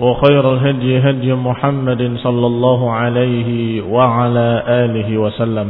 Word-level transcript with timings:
وخير 0.00 0.44
الهدي 0.52 0.92
هدي 0.98 1.30
محمد 1.36 2.02
صلى 2.24 2.46
الله 2.46 2.80
عليه 2.92 3.50
وعلى 3.84 4.48
آله 4.66 5.08
وسلم. 5.18 5.68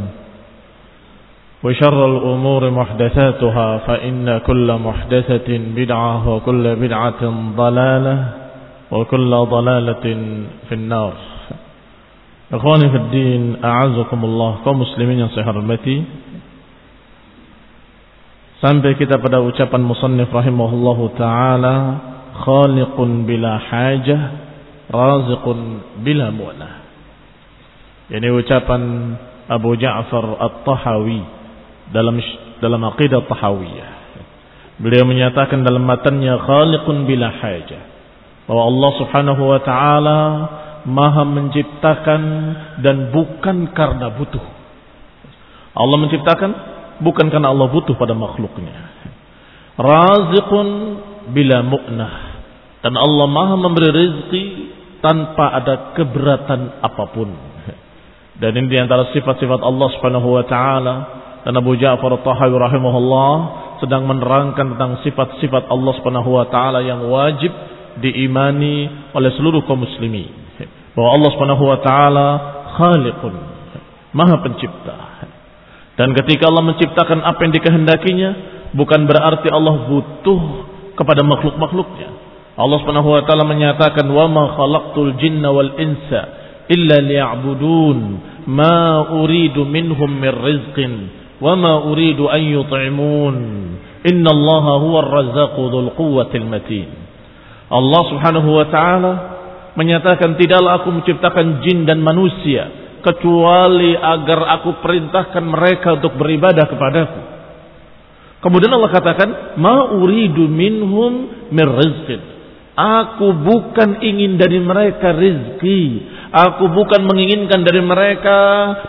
وشر 1.61 2.01
الأمور 2.07 2.63
محدثاتها 2.71 3.69
فإن 3.79 4.39
كل 4.47 4.69
محدثة 4.87 5.49
بدعة 5.77 6.15
وكل 6.29 6.65
بدعة 6.77 7.23
ضلالة 7.57 8.17
وكل 8.91 9.31
ضلالة 9.31 10.07
في 10.69 10.75
النار. 10.75 11.15
إخواني 12.55 12.87
في 12.89 12.97
الدين 12.97 13.43
أعزكم 13.65 14.21
الله. 14.25 14.51
كمسلمين 14.65 15.21
hormati. 15.43 15.97
Sampai 18.61 18.93
kita 18.95 19.17
pada 19.17 19.41
ucapan 19.41 19.81
musannif 19.81 20.29
rahimahullahu 20.29 21.17
taala 21.17 21.75
khaliqun 22.41 23.29
bila 23.29 23.61
hajah 23.61 24.23
raziqun 24.91 25.59
bila 26.03 26.33
mu'nah. 26.35 26.73
Ini 28.11 28.27
ucapan 28.35 28.83
Abu 29.47 29.79
Ja'far 29.79 30.41
At-Tahawi 30.41 31.23
dalam 31.95 32.19
dalam 32.59 32.83
aqidah 32.91 33.23
Tahawiyah. 33.27 33.91
Beliau 34.81 35.05
menyatakan 35.05 35.63
dalam 35.63 35.85
matanya 35.85 36.41
khaliqun 36.41 37.07
bila 37.07 37.29
hajah 37.31 37.83
bahwa 38.49 38.63
Allah 38.67 38.91
Subhanahu 38.99 39.43
wa 39.47 39.61
taala 39.63 40.19
Maha 40.81 41.29
menciptakan 41.29 42.23
dan 42.81 43.13
bukan 43.13 43.69
karena 43.77 44.17
butuh. 44.17 44.41
Allah 45.77 45.97
menciptakan 46.01 46.51
bukan 47.05 47.29
karena 47.29 47.53
Allah 47.53 47.69
butuh 47.69 47.93
pada 48.01 48.17
makhluknya. 48.17 48.73
Raziqun 49.77 50.69
bila 51.37 51.61
mu'nah. 51.61 52.30
Dan 52.81 52.97
Allah 52.97 53.27
maha 53.29 53.55
memberi 53.61 53.89
rezeki 53.93 54.45
tanpa 55.05 55.53
ada 55.57 55.93
keberatan 55.97 56.81
apa 56.81 57.05
pun. 57.13 57.29
Dan 58.41 58.57
ini 58.57 58.73
di 58.73 58.79
antara 58.81 59.13
sifat-sifat 59.13 59.61
Allah 59.61 59.89
subhanahu 60.01 60.29
wa 60.41 60.45
ta'ala. 60.49 60.95
Dan 61.45 61.57
Abu 61.57 61.77
Ja'far 61.77 62.09
al-Tahawi 62.09 62.57
rahimahullah 62.57 63.33
sedang 63.81 64.05
menerangkan 64.09 64.77
tentang 64.77 65.01
sifat-sifat 65.05 65.69
Allah 65.69 65.93
subhanahu 66.01 66.37
wa 66.37 66.49
ta'ala 66.49 66.85
yang 66.85 67.05
wajib 67.09 67.53
diimani 68.01 68.89
oleh 69.13 69.31
seluruh 69.37 69.65
kaum 69.69 69.85
muslimin. 69.85 70.33
Bahwa 70.97 71.17
Allah 71.17 71.31
subhanahu 71.37 71.65
wa 71.65 71.79
ta'ala 71.85 72.27
khaliqun. 72.81 73.35
Maha 74.17 74.37
pencipta. 74.41 74.97
Dan 76.01 76.17
ketika 76.17 76.49
Allah 76.49 76.65
menciptakan 76.65 77.21
apa 77.21 77.41
yang 77.45 77.53
dikehendakinya, 77.53 78.31
bukan 78.73 79.05
berarti 79.05 79.53
Allah 79.53 79.85
butuh 79.85 80.41
kepada 80.97 81.21
makhluk-makhluknya. 81.25 82.30
Allah 82.61 82.77
Subhanahu 82.85 83.09
wa 83.09 83.25
taala 83.25 83.49
menyatakan, 83.49 84.05
"Wa 84.05 84.29
ma 84.29 84.53
khalaqtul 84.53 85.17
jinna 85.17 85.49
wal 85.49 85.81
insa 85.81 86.21
illa 86.69 87.01
liya'budun, 87.01 87.99
ma 88.53 89.09
uridu 89.17 89.65
minhum 89.65 90.13
min 90.13 90.29
rizqin, 90.29 90.93
wa 91.41 91.57
ma 91.57 91.81
uridu 91.89 92.29
an 92.29 92.43
yut'imun. 92.45 93.37
Innallaha 94.05 94.73
huwar 94.85 95.09
razzaqu 95.09 95.61
dzul 95.73 95.91
quwwatil 95.97 96.45
matin." 96.45 96.89
Allah 97.73 98.03
Subhanahu 98.13 98.49
wa 98.53 98.67
taala 98.69 99.13
menyatakan, 99.81 100.37
"Tidaklah 100.37 100.85
aku 100.85 100.93
menciptakan 100.93 101.65
jin 101.65 101.89
dan 101.89 102.05
manusia 102.05 102.69
kecuali 103.01 103.97
agar 103.97 104.61
aku 104.61 104.85
perintahkan 104.85 105.45
mereka 105.45 105.97
untuk 105.97 106.21
beribadah 106.21 106.69
kepadaku. 106.69 107.21
Kemudian 108.45 108.73
Allah 108.73 108.93
katakan, 108.93 109.29
"Ma 109.57 109.97
uridu 109.97 110.45
minhum 110.45 111.49
min 111.49 111.67
rizqin." 111.81 112.30
Aku 112.81 113.37
bukan 113.45 114.01
ingin 114.01 114.41
dari 114.41 114.57
mereka 114.57 115.13
rizki. 115.13 116.09
Aku 116.33 116.73
bukan 116.73 117.05
menginginkan 117.05 117.61
dari 117.61 117.85
mereka 117.85 118.39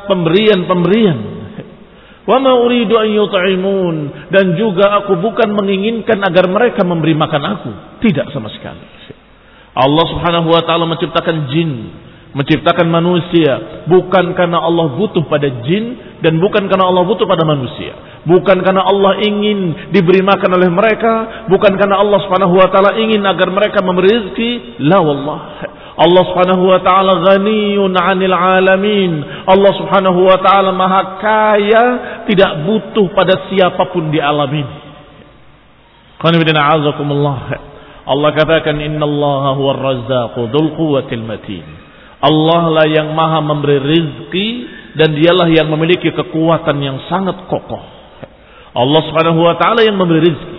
pemberian-pemberian. 0.07 1.19
Wa 2.21 2.37
ma 2.37 2.53
uridu 2.55 2.95
an 2.95 3.09
yut'imun 3.11 3.95
dan 4.29 4.55
juga 4.55 5.01
aku 5.03 5.17
bukan 5.19 5.51
menginginkan 5.57 6.21
agar 6.23 6.47
mereka 6.47 6.87
memberi 6.87 7.17
makan 7.17 7.43
aku. 7.57 7.71
Tidak 7.99 8.31
sama 8.31 8.47
sekali. 8.53 8.79
Allah 9.75 10.05
Subhanahu 10.07 10.47
wa 10.51 10.61
taala 10.63 10.85
menciptakan 10.87 11.47
jin 11.51 11.71
menciptakan 12.31 12.87
manusia 12.87 13.83
bukan 13.91 14.31
karena 14.35 14.63
Allah 14.63 14.95
butuh 14.95 15.27
pada 15.27 15.51
jin 15.67 15.99
dan 16.23 16.39
bukan 16.39 16.69
karena 16.71 16.87
Allah 16.87 17.03
butuh 17.03 17.27
pada 17.27 17.43
manusia. 17.43 18.23
Bukan 18.23 18.61
karena 18.61 18.85
Allah 18.85 19.17
ingin 19.25 19.89
diberi 19.91 20.21
makan 20.21 20.53
oleh 20.53 20.69
mereka 20.69 21.45
bukan 21.49 21.73
karena 21.75 21.97
Allah 21.99 22.21
Subhanahu 22.23 22.55
wa 22.55 22.69
taala 22.69 22.95
ingin 23.01 23.25
agar 23.25 23.49
mereka 23.51 23.81
memberi 23.83 24.07
rezeki. 24.07 24.51
La 24.85 25.01
wallah. 25.01 25.39
Allah 25.97 26.23
Subhanahu 26.29 26.63
wa 26.71 26.79
taala 26.85 27.19
ghaniyun 27.25 27.91
'anil 27.97 28.35
alamin. 28.37 29.11
Allah 29.49 29.71
Subhanahu 29.75 30.19
wa 30.23 30.37
taala 30.39 30.71
maha 30.71 31.01
kaya 31.19 31.85
tidak 32.29 32.63
butuh 32.63 33.11
pada 33.11 33.49
siapa 33.51 33.91
pun 33.91 34.13
di 34.13 34.21
alam 34.21 34.53
ini. 34.53 34.77
Allah 38.01 38.29
katakan 38.33 38.77
innallaha 38.77 39.57
huwar 39.57 39.77
razzaqu 39.77 40.49
dzul 40.53 40.73
quwwatil 40.77 41.25
matin 41.25 41.80
Allah 42.21 42.61
lah 42.69 42.85
yang 42.85 43.17
maha 43.17 43.41
memberi 43.41 43.81
rizki 43.81 44.47
dan 44.93 45.17
dialah 45.17 45.49
yang 45.49 45.73
memiliki 45.73 46.13
kekuatan 46.13 46.77
yang 46.77 46.97
sangat 47.09 47.49
kokoh. 47.49 47.81
Allah 48.71 49.01
subhanahu 49.09 49.41
wa 49.41 49.55
ta'ala 49.57 49.81
yang 49.83 49.97
memberi 49.97 50.29
rizki. 50.29 50.57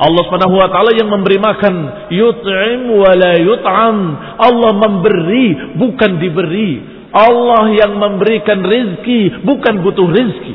Allah 0.00 0.22
subhanahu 0.28 0.60
wa 0.60 0.68
ta'ala 0.68 0.92
yang 0.96 1.08
memberi 1.08 1.40
makan. 1.40 1.74
Yut'im 2.12 2.80
wa 3.00 3.10
la 3.16 3.34
yut'am. 3.40 3.96
Allah 4.38 4.70
memberi 4.76 5.76
bukan 5.80 6.10
diberi. 6.20 6.72
Allah 7.10 7.74
yang 7.74 7.98
memberikan 7.98 8.62
rizki 8.62 9.40
bukan 9.42 9.82
butuh 9.82 10.08
rizki. 10.08 10.54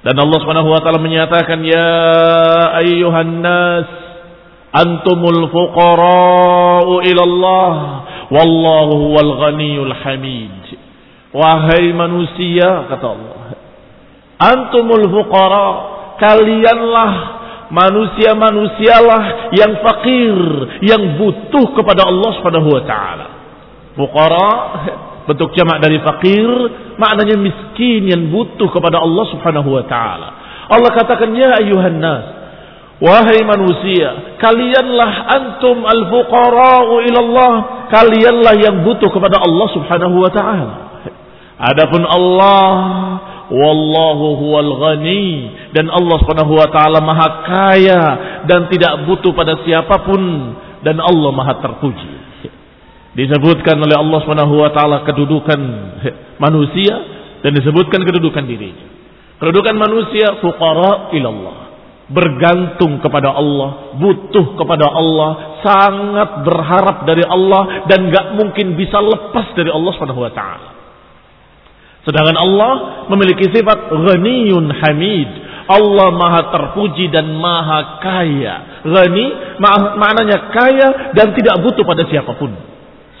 Dan 0.00 0.16
Allah 0.16 0.38
subhanahu 0.42 0.68
wa 0.74 0.80
ta'ala 0.82 1.00
menyatakan 1.00 1.60
Ya 1.64 1.92
ayyuhan 2.82 3.44
nas 3.44 3.88
antumul 4.70 5.50
fuqara'u 5.50 7.02
ilallah 7.04 7.72
Wallahu 8.30 9.10
huwal 9.10 9.32
ghaniyul 9.42 9.94
hamid. 10.06 10.62
Wahai 11.34 11.90
manusia, 11.94 12.86
kata 12.90 13.06
Allah. 13.06 13.42
Antumul 14.38 15.06
fuqara. 15.10 15.68
Kalianlah 16.20 17.12
manusia-manusialah 17.72 19.52
yang 19.56 19.72
fakir, 19.80 20.36
yang 20.84 21.02
butuh 21.16 21.74
kepada 21.74 22.04
Allah 22.06 22.30
Subhanahu 22.38 22.68
wa 22.70 22.82
taala. 22.84 23.26
Fuqara 23.96 24.50
Bentuk 25.30 25.54
jamak 25.54 25.78
dari 25.78 26.02
fakir 26.02 26.48
maknanya 26.98 27.38
miskin 27.38 28.02
yang 28.08 28.34
butuh 28.34 28.66
kepada 28.72 28.98
Allah 28.98 29.24
Subhanahu 29.30 29.78
wa 29.78 29.84
taala. 29.86 30.28
Allah 30.66 30.90
katakan 30.90 31.30
ya 31.38 31.54
ayuhan 31.60 32.02
nas 32.02 32.39
Wahai 33.00 33.40
manusia, 33.48 34.36
kalianlah 34.36 35.12
antum 35.32 35.88
al-fuqara'u 35.88 37.00
ilallah. 37.08 37.52
Kalianlah 37.88 38.54
yang 38.60 38.84
butuh 38.84 39.08
kepada 39.08 39.40
Allah 39.40 39.66
subhanahu 39.72 40.20
wa 40.20 40.28
ta'ala. 40.28 40.74
Adapun 41.56 42.04
Allah, 42.04 42.68
wallahu 43.48 44.36
huwal 44.44 44.72
ghani. 44.84 45.48
Dan 45.72 45.88
Allah 45.88 46.16
subhanahu 46.20 46.52
wa 46.52 46.68
ta'ala 46.68 47.00
maha 47.00 47.28
kaya. 47.48 48.02
Dan 48.44 48.68
tidak 48.68 49.08
butuh 49.08 49.32
pada 49.32 49.56
siapa 49.64 50.04
pun. 50.04 50.20
Dan 50.84 51.00
Allah 51.00 51.30
maha 51.32 51.56
terpuji. 51.56 52.12
Disebutkan 53.16 53.80
oleh 53.80 53.96
Allah 53.96 54.18
subhanahu 54.28 54.60
wa 54.60 54.76
ta'ala 54.76 55.08
kedudukan 55.08 55.60
manusia. 56.36 56.94
Dan 57.40 57.56
disebutkan 57.56 58.04
kedudukan 58.04 58.44
dirinya. 58.44 58.92
Kedudukan 59.40 59.72
manusia, 59.72 60.36
fuqara 60.44 61.16
ilallah 61.16 61.69
bergantung 62.10 62.98
kepada 62.98 63.30
Allah, 63.30 63.94
butuh 63.96 64.58
kepada 64.58 64.86
Allah, 64.90 65.62
sangat 65.62 66.42
berharap 66.42 67.06
dari 67.06 67.22
Allah 67.22 67.86
dan 67.86 68.10
gak 68.10 68.34
mungkin 68.34 68.74
bisa 68.74 68.98
lepas 68.98 69.54
dari 69.54 69.70
Allah 69.70 69.90
Subhanahu 69.94 70.26
wa 70.26 70.32
taala. 70.34 70.70
Sedangkan 72.02 72.36
Allah 72.36 72.72
memiliki 73.12 73.46
sifat 73.52 73.92
ghaniyun 73.92 74.66
hamid. 74.72 75.30
Allah 75.70 76.10
maha 76.10 76.50
terpuji 76.50 77.14
dan 77.14 77.30
maha 77.38 78.02
kaya. 78.02 78.82
Ghani 78.82 79.26
maknanya 79.94 80.50
kaya 80.50 81.14
dan 81.14 81.30
tidak 81.36 81.62
butuh 81.62 81.86
pada 81.86 82.02
siapa 82.10 82.34
pun. 82.34 82.50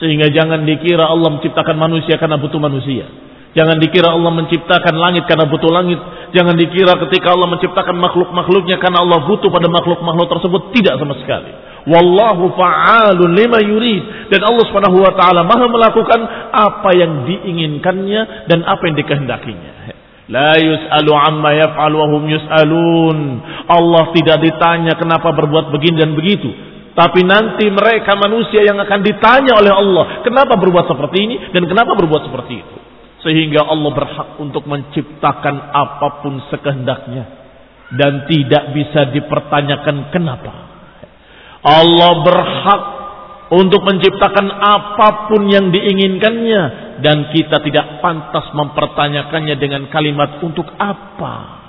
Sehingga 0.02 0.32
jangan 0.34 0.66
dikira 0.66 1.06
Allah 1.06 1.38
menciptakan 1.38 1.76
manusia 1.78 2.18
karena 2.18 2.40
butuh 2.40 2.58
manusia. 2.58 3.06
Jangan 3.50 3.82
dikira 3.82 4.14
Allah 4.14 4.30
menciptakan 4.30 4.94
langit 4.94 5.26
karena 5.26 5.50
butuh 5.50 5.70
langit. 5.74 5.98
Jangan 6.30 6.54
dikira 6.54 6.94
ketika 7.02 7.34
Allah 7.34 7.50
menciptakan 7.50 7.98
makhluk-makhluknya 7.98 8.78
karena 8.78 9.02
Allah 9.02 9.26
butuh 9.26 9.50
pada 9.50 9.66
makhluk-makhluk 9.66 10.30
tersebut. 10.38 10.60
Tidak 10.70 10.94
sama 11.02 11.18
sekali. 11.18 11.50
Wallahu 11.90 12.54
fa'alun 12.54 13.34
lima 13.34 13.58
yurid. 13.58 14.30
Dan 14.30 14.46
Allah 14.46 14.64
subhanahu 14.70 15.02
wa 15.02 15.12
ta'ala 15.18 15.42
maha 15.42 15.66
melakukan 15.66 16.20
apa 16.54 16.90
yang 16.94 17.26
diinginkannya 17.26 18.46
dan 18.46 18.62
apa 18.62 18.82
yang 18.86 18.94
dikehendakinya. 19.02 19.72
La 20.30 20.54
yus'alu 20.54 21.10
amma 21.10 21.50
yaf'al 21.58 21.90
wa 21.90 22.06
hum 22.06 22.22
yus'alun. 22.30 23.18
Allah 23.66 24.14
tidak 24.14 24.46
ditanya 24.46 24.94
kenapa 24.94 25.34
berbuat 25.34 25.74
begini 25.74 25.98
dan 25.98 26.14
begitu. 26.14 26.54
Tapi 26.94 27.26
nanti 27.26 27.66
mereka 27.66 28.14
manusia 28.14 28.62
yang 28.62 28.78
akan 28.78 29.00
ditanya 29.02 29.58
oleh 29.58 29.74
Allah. 29.74 30.22
Kenapa 30.22 30.54
berbuat 30.54 30.86
seperti 30.86 31.18
ini 31.18 31.34
dan 31.50 31.66
kenapa 31.66 31.98
berbuat 31.98 32.30
seperti 32.30 32.62
itu. 32.62 32.89
Sehingga 33.20 33.68
Allah 33.68 33.92
berhak 33.92 34.28
untuk 34.40 34.64
menciptakan 34.64 35.56
apa 35.76 36.24
pun 36.24 36.40
sekehendaknya. 36.48 37.24
Dan 37.90 38.24
tidak 38.30 38.72
bisa 38.72 39.10
dipertanyakan 39.12 40.14
kenapa. 40.14 40.52
Allah 41.60 42.12
berhak 42.24 42.82
untuk 43.50 43.82
menciptakan 43.82 44.46
apa 44.48 45.28
pun 45.28 45.44
yang 45.52 45.68
diinginkannya. 45.68 46.62
Dan 47.04 47.28
kita 47.34 47.60
tidak 47.60 48.00
pantas 48.00 48.48
mempertanyakannya 48.56 49.56
dengan 49.60 49.88
kalimat 49.92 50.40
untuk 50.40 50.68
apa. 50.80 51.60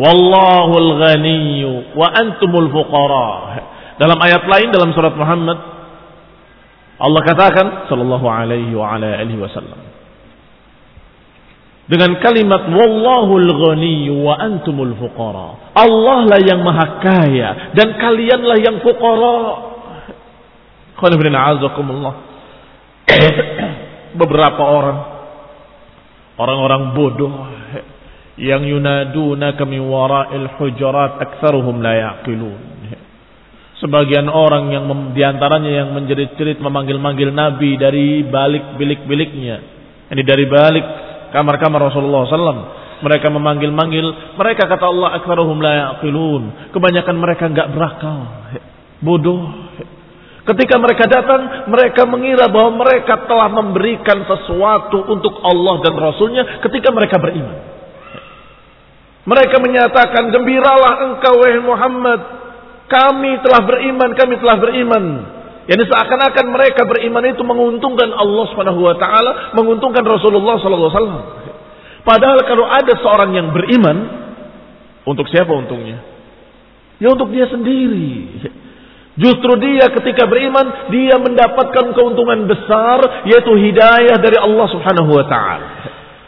Wallahul 0.00 0.90
ghaniyyu 0.96 1.96
wa 1.96 2.08
antumul 2.12 2.68
fuqara. 2.72 3.30
Dalam 4.00 4.16
ayat 4.16 4.48
lain 4.48 4.68
dalam 4.72 4.96
surat 4.96 5.12
Muhammad 5.12 5.79
Allah 7.00 7.20
katakan 7.24 7.88
sallallahu 7.88 8.26
alaihi 8.28 8.76
wa 8.76 8.92
ala 8.92 9.24
alihi 9.24 9.40
wasallam 9.40 9.90
dengan 11.90 12.22
kalimat 12.22 12.70
wallahul 12.70 13.50
ghani 13.50 14.06
wa 14.14 14.38
antumul 14.38 14.94
fuqara. 14.94 15.74
Allah 15.74 16.22
lah 16.22 16.38
yang 16.38 16.62
maha 16.62 17.02
kaya 17.02 17.74
dan 17.74 17.98
kalianlah 17.98 18.56
yang 18.62 18.78
fuqara. 18.78 19.38
Beberapa 24.20 24.62
orang 24.62 24.98
orang-orang 26.38 26.82
bodoh 26.94 27.32
yang 28.38 28.62
yunaduna 28.62 29.58
kami 29.58 29.82
wara'il 29.82 30.46
hujurat 30.62 31.18
aktsaruhum 31.18 31.82
la 31.82 31.94
yaqilun. 31.98 32.79
Sebagian 33.80 34.28
orang 34.28 34.68
yang 34.76 34.84
di 35.16 35.24
antaranya 35.24 35.72
yang 35.72 35.96
menjerit-jerit 35.96 36.60
memanggil-manggil 36.60 37.32
Nabi 37.32 37.80
dari 37.80 38.20
balik 38.28 38.76
bilik-biliknya. 38.76 39.56
Ini 40.12 40.20
dari 40.20 40.44
balik 40.44 40.84
kamar-kamar 41.32 41.88
Rasulullah 41.88 42.28
SAW. 42.28 42.60
Mereka 43.00 43.32
memanggil-manggil. 43.32 44.36
Mereka 44.36 44.68
kata 44.68 44.84
Allah 44.84 45.16
aksaruhum 45.16 45.64
la 45.64 45.96
yaqilun. 45.96 46.76
Kebanyakan 46.76 47.16
mereka 47.16 47.48
enggak 47.48 47.72
berakal. 47.72 48.20
Bodoh. 49.00 49.48
Ketika 50.44 50.76
mereka 50.76 51.08
datang, 51.08 51.68
mereka 51.72 52.04
mengira 52.04 52.52
bahwa 52.52 52.84
mereka 52.84 53.24
telah 53.24 53.48
memberikan 53.48 54.28
sesuatu 54.28 55.08
untuk 55.08 55.40
Allah 55.40 55.80
dan 55.88 55.94
Rasulnya 55.96 56.60
ketika 56.68 56.92
mereka 56.92 57.16
beriman. 57.16 57.80
Mereka 59.24 59.56
menyatakan, 59.56 60.32
gembiralah 60.32 61.06
engkau 61.12 61.38
wahai 61.44 61.60
Muhammad 61.60 62.39
kami 62.90 63.38
telah 63.46 63.62
beriman, 63.62 64.10
kami 64.18 64.34
telah 64.42 64.56
beriman. 64.58 65.04
Yani 65.70 65.86
seakan-akan 65.86 66.46
mereka 66.50 66.82
beriman 66.82 67.22
itu 67.30 67.46
menguntungkan 67.46 68.10
Allah 68.10 68.44
Subhanahu 68.50 68.80
wa 68.82 68.96
taala, 68.98 69.54
menguntungkan 69.54 70.02
Rasulullah 70.02 70.58
sallallahu 70.58 70.90
alaihi 70.90 70.98
wasallam. 70.98 71.24
Padahal 72.02 72.38
kalau 72.42 72.66
ada 72.66 72.92
seorang 72.98 73.30
yang 73.38 73.54
beriman, 73.54 73.96
untuk 75.06 75.30
siapa 75.30 75.54
untungnya? 75.54 76.02
Ya 76.98 77.14
untuk 77.14 77.30
dia 77.30 77.46
sendiri. 77.46 78.42
Justru 79.20 79.52
dia 79.60 79.90
ketika 79.94 80.26
beriman, 80.26 80.90
dia 80.90 81.14
mendapatkan 81.20 81.92
keuntungan 81.92 82.50
besar, 82.50 83.26
yaitu 83.28 83.52
hidayah 83.52 84.16
dari 84.16 84.38
Allah 84.40 84.66
subhanahu 84.70 85.10
wa 85.12 85.24
ta'ala. 85.28 85.68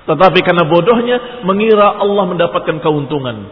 Tetapi 0.03 0.39
karena 0.43 0.65
bodohnya, 0.67 1.43
mengira 1.47 1.99
Allah 1.99 2.25
mendapatkan 2.27 2.83
keuntungan. 2.83 3.49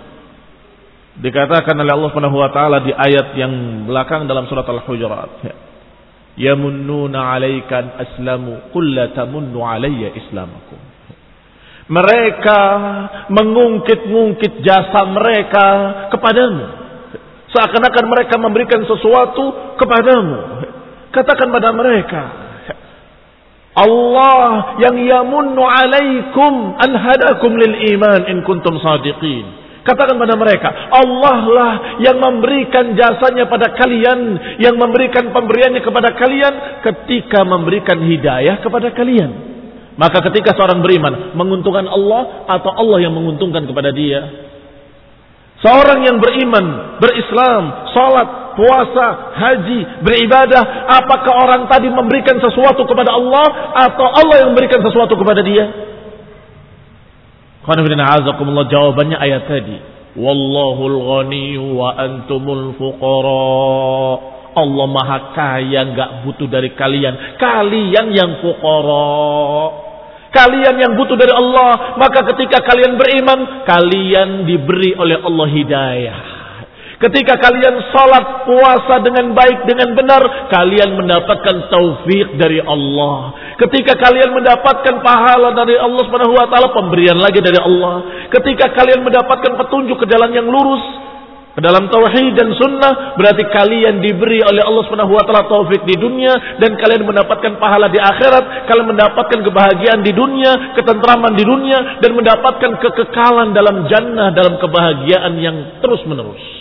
Dikatakan 1.21 1.77
oleh 1.77 1.93
Allah 1.93 2.09
Subhanahu 2.17 2.41
wa 2.41 2.49
taala 2.49 2.81
di 2.81 2.97
ayat 2.97 3.37
yang 3.37 3.85
belakang 3.85 4.25
dalam 4.25 4.49
surat 4.49 4.65
Al-Hujurat. 4.65 5.45
Yamunnuna 6.41 7.37
'alaika 7.37 8.01
aslamu 8.01 8.73
qul 8.73 8.97
la 8.97 9.13
tamunnu 9.13 9.61
'alayya 9.61 10.17
islamakum. 10.17 10.81
Mereka 11.91 12.61
mengungkit-ungkit 13.29 14.65
jasa 14.65 15.05
mereka 15.13 15.67
kepadamu. 16.09 16.65
Seakan-akan 17.51 18.07
mereka 18.09 18.35
memberikan 18.41 18.81
sesuatu 18.89 19.77
kepadamu. 19.77 20.39
Katakan 21.11 21.51
pada 21.51 21.75
mereka, 21.75 22.23
Allah 23.77 24.79
yang 24.81 24.97
yamunnu 24.97 25.61
alaikum 25.61 26.79
an 26.81 26.91
hadakum 26.95 27.59
lil 27.59 27.75
iman 27.99 28.21
in 28.31 28.41
kuntum 28.47 28.79
sadiqin. 28.81 29.60
Katakan 29.81 30.21
pada 30.21 30.37
mereka, 30.37 30.69
Allah 30.93 31.39
lah 31.49 31.73
yang 32.05 32.21
memberikan 32.21 32.93
jasanya 32.93 33.49
pada 33.49 33.73
kalian, 33.73 34.37
yang 34.61 34.77
memberikan 34.77 35.33
pemberiannya 35.33 35.81
kepada 35.81 36.13
kalian 36.21 36.55
ketika 36.85 37.49
memberikan 37.49 37.97
hidayah 37.97 38.61
kepada 38.61 38.93
kalian. 38.93 39.31
Maka 39.97 40.21
ketika 40.29 40.53
seorang 40.53 40.85
beriman 40.85 41.33
menguntungkan 41.33 41.89
Allah 41.89 42.45
atau 42.49 42.71
Allah 42.77 43.05
yang 43.05 43.17
menguntungkan 43.17 43.65
kepada 43.65 43.93
dia. 43.93 44.49
Seorang 45.61 46.09
yang 46.09 46.17
beriman, 46.17 46.97
berislam, 47.01 47.93
salat, 47.93 48.57
puasa, 48.57 49.07
haji, 49.37 50.05
beribadah, 50.05 50.89
apakah 50.89 51.33
orang 51.37 51.63
tadi 51.69 51.93
memberikan 51.93 52.37
sesuatu 52.41 52.85
kepada 52.89 53.13
Allah 53.13 53.77
atau 53.89 54.09
Allah 54.09 54.45
yang 54.45 54.57
memberikan 54.57 54.81
sesuatu 54.81 55.17
kepada 55.21 55.45
dia? 55.45 55.90
Jawabannya 58.73 59.17
ayat 59.21 59.45
tadi. 59.45 59.79
Wallahul 60.17 60.97
ghani 60.97 61.61
wa 61.61 61.93
antumul 61.95 62.75
fuqara. 62.75 64.17
Allah 64.51 64.87
maha 64.91 65.19
kaya 65.37 65.81
nggak 65.95 66.11
butuh 66.27 66.49
dari 66.51 66.75
kalian. 66.75 67.39
Kalian 67.39 68.07
yang 68.17 68.41
fuqara. 68.43 69.13
Kalian 70.31 70.77
yang 70.79 70.93
butuh 70.97 71.15
dari 71.21 71.31
Allah. 71.31 72.01
Maka 72.01 72.27
ketika 72.35 72.65
kalian 72.65 72.97
beriman. 72.97 73.69
Kalian 73.69 74.49
diberi 74.49 74.97
oleh 74.97 75.21
Allah 75.21 75.47
hidayah. 75.53 76.40
Ketika 77.01 77.41
kalian 77.41 77.81
salat 77.97 78.45
puasa 78.45 79.01
dengan 79.01 79.33
baik 79.33 79.65
dengan 79.65 79.97
benar, 79.97 80.53
kalian 80.53 81.01
mendapatkan 81.01 81.73
taufik 81.73 82.37
dari 82.37 82.61
Allah. 82.61 83.33
Ketika 83.57 83.97
kalian 83.97 84.37
mendapatkan 84.37 85.01
pahala 85.01 85.57
dari 85.57 85.81
Allah 85.81 86.03
Subhanahu 86.05 86.37
wa 86.37 86.45
taala, 86.53 86.77
pemberian 86.77 87.17
lagi 87.17 87.41
dari 87.41 87.57
Allah. 87.57 88.29
Ketika 88.29 88.77
kalian 88.77 89.01
mendapatkan 89.01 89.49
petunjuk 89.49 89.97
ke 89.97 90.13
jalan 90.13 90.29
yang 90.29 90.45
lurus, 90.45 90.85
ke 91.57 91.61
dalam 91.65 91.89
tauhid 91.89 92.37
dan 92.37 92.53
sunnah 92.55 93.17
berarti 93.17 93.49
kalian 93.49 94.05
diberi 94.05 94.45
oleh 94.45 94.61
Allah 94.61 94.85
Subhanahu 94.85 95.17
wa 95.17 95.25
taala 95.25 95.49
taufik 95.49 95.89
di 95.89 95.97
dunia 95.97 96.61
dan 96.61 96.77
kalian 96.77 97.09
mendapatkan 97.09 97.57
pahala 97.57 97.89
di 97.89 97.97
akhirat, 97.97 98.69
kalian 98.69 98.93
mendapatkan 98.93 99.41
kebahagiaan 99.41 100.05
di 100.05 100.13
dunia, 100.13 100.77
ketentraman 100.77 101.33
di 101.33 101.49
dunia 101.49 102.05
dan 102.05 102.13
mendapatkan 102.13 102.77
kekekalan 102.77 103.57
dalam 103.57 103.89
jannah 103.89 104.37
dalam 104.37 104.61
kebahagiaan 104.61 105.33
yang 105.41 105.57
terus-menerus. 105.81 106.61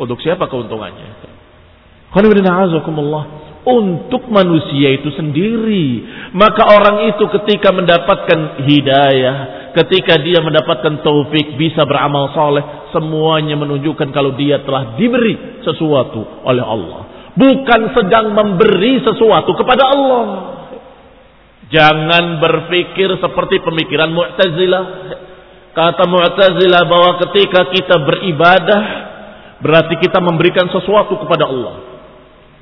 Untuk 0.00 0.18
siapa 0.24 0.48
keuntungannya? 0.48 1.32
Untuk 3.62 4.22
manusia 4.28 4.88
itu 4.96 5.08
sendiri. 5.14 5.86
Maka 6.34 6.66
orang 6.76 7.08
itu 7.14 7.24
ketika 7.30 7.70
mendapatkan 7.70 8.64
hidayah, 8.64 9.36
ketika 9.72 10.20
dia 10.20 10.38
mendapatkan 10.44 11.00
taufik 11.00 11.56
bisa 11.56 11.88
beramal 11.88 12.30
soleh 12.36 12.64
semuanya 12.92 13.56
menunjukkan 13.56 14.12
kalau 14.12 14.36
dia 14.36 14.60
telah 14.62 14.94
diberi 15.00 15.64
sesuatu 15.64 16.44
oleh 16.44 16.64
Allah 16.64 17.32
bukan 17.32 17.80
sedang 17.96 18.36
memberi 18.36 19.00
sesuatu 19.00 19.56
kepada 19.56 19.84
Allah 19.88 20.24
jangan 21.72 22.36
berpikir 22.38 23.16
seperti 23.16 23.64
pemikiran 23.64 24.12
Mu'tazilah 24.12 24.84
kata 25.72 26.04
Mu'tazilah 26.04 26.82
bahwa 26.84 27.10
ketika 27.28 27.72
kita 27.72 27.96
beribadah 28.04 28.82
berarti 29.62 29.94
kita 30.02 30.18
memberikan 30.18 30.66
sesuatu 30.68 31.16
kepada 31.22 31.46
Allah 31.46 31.76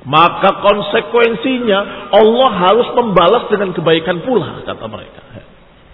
maka 0.05 0.61
konsekuensinya 0.61 2.09
Allah 2.13 2.49
harus 2.69 2.87
membalas 2.97 3.49
dengan 3.49 3.73
kebaikan 3.73 4.21
pula 4.25 4.65
kata 4.65 4.85
mereka 4.89 5.21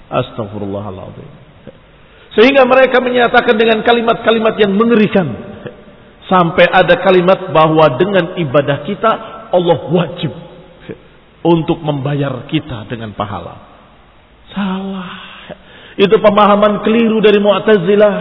Astagfirullahaladzim. 0.07 1.29
Sehingga 2.37 2.63
mereka 2.63 3.03
menyatakan 3.03 3.55
dengan 3.59 3.83
kalimat-kalimat 3.83 4.55
yang 4.61 4.71
mengerikan. 4.77 5.27
Sampai 6.27 6.67
ada 6.67 6.99
kalimat 7.07 7.55
bahwa 7.55 7.87
dengan 7.95 8.35
ibadah 8.35 8.83
kita 8.83 9.11
Allah 9.47 9.79
wajib 9.87 10.31
untuk 11.39 11.79
membayar 11.79 12.43
kita 12.51 12.83
dengan 12.91 13.15
pahala. 13.15 13.55
Salah. 14.51 15.15
Itu 15.97 16.19
pemahaman 16.19 16.83
keliru 16.83 17.23
dari 17.23 17.39
Mu'tazilah. 17.39 18.15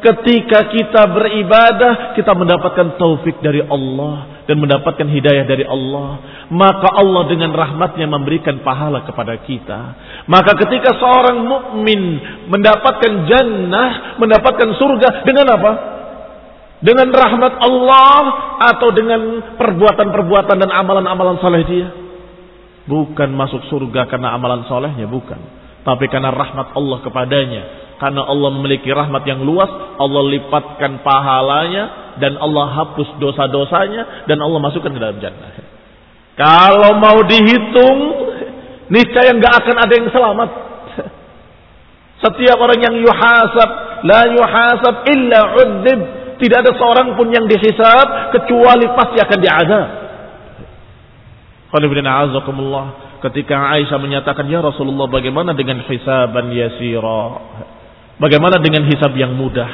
Ketika 0.00 0.64
kita 0.72 1.12
beribadah, 1.12 2.16
kita 2.16 2.32
mendapatkan 2.32 2.96
taufik 2.96 3.36
dari 3.44 3.60
Allah 3.60 4.44
dan 4.48 4.56
mendapatkan 4.56 5.04
hidayah 5.04 5.44
dari 5.44 5.60
Allah, 5.68 6.24
maka 6.48 6.88
Allah 6.96 7.28
dengan 7.28 7.52
rahmatnya 7.52 8.08
memberikan 8.08 8.64
pahala 8.64 9.04
kepada 9.04 9.36
kita. 9.44 9.80
Maka 10.24 10.56
ketika 10.56 10.96
seorang 10.96 11.44
mukmin 11.44 12.00
mendapatkan 12.48 13.28
jannah, 13.28 14.16
mendapatkan 14.16 14.72
surga 14.80 15.08
dengan 15.28 15.46
apa? 15.52 15.72
Dengan 16.80 17.12
rahmat 17.12 17.60
Allah 17.60 18.22
atau 18.72 18.88
dengan 18.96 19.52
perbuatan-perbuatan 19.60 20.64
dan 20.64 20.70
amalan-amalan 20.80 21.36
soleh 21.44 21.60
dia? 21.68 21.88
Bukan 22.88 23.36
masuk 23.36 23.68
surga 23.68 24.08
karena 24.08 24.32
amalan 24.32 24.64
solehnya, 24.64 25.04
bukan. 25.04 25.60
Tapi 25.84 26.08
karena 26.08 26.32
rahmat 26.32 26.72
Allah 26.72 26.98
kepadanya 27.04 27.89
karena 28.00 28.24
Allah 28.24 28.48
memiliki 28.56 28.88
rahmat 28.88 29.28
yang 29.28 29.44
luas, 29.44 29.68
Allah 30.00 30.22
lipatkan 30.24 31.04
pahalanya 31.04 32.16
dan 32.16 32.40
Allah 32.40 32.72
hapus 32.80 33.20
dosa-dosanya 33.20 34.24
dan 34.24 34.40
Allah 34.40 34.56
masukkan 34.56 34.88
ke 34.88 34.96
dalam 34.96 35.20
jannah. 35.20 35.52
Kalau 36.32 36.96
mau 36.96 37.20
dihitung, 37.28 37.98
niscaya 38.88 39.36
nggak 39.36 39.52
akan 39.52 39.76
ada 39.76 39.92
yang 39.92 40.08
selamat. 40.08 40.50
Setiap 42.24 42.56
orang 42.56 42.80
yang 42.80 42.96
yuhasab, 43.04 43.70
la 44.08 44.22
yuhasab 44.32 44.94
illa 45.04 45.40
udzib. 45.60 46.00
Tidak 46.40 46.56
ada 46.56 46.72
seorang 46.72 47.20
pun 47.20 47.28
yang 47.28 47.44
dihisab 47.44 48.32
kecuali 48.32 48.88
pasti 48.96 49.20
akan 49.20 49.38
diazab. 49.44 49.88
Ketika 53.20 53.76
Aisyah 53.76 54.00
menyatakan, 54.00 54.48
Ya 54.48 54.64
Rasulullah 54.64 55.04
bagaimana 55.04 55.52
dengan 55.52 55.84
hisaban 55.84 56.48
yasira? 56.56 57.24
Bagaimana 58.20 58.60
dengan 58.60 58.84
hisab 58.84 59.16
yang 59.16 59.32
mudah? 59.32 59.68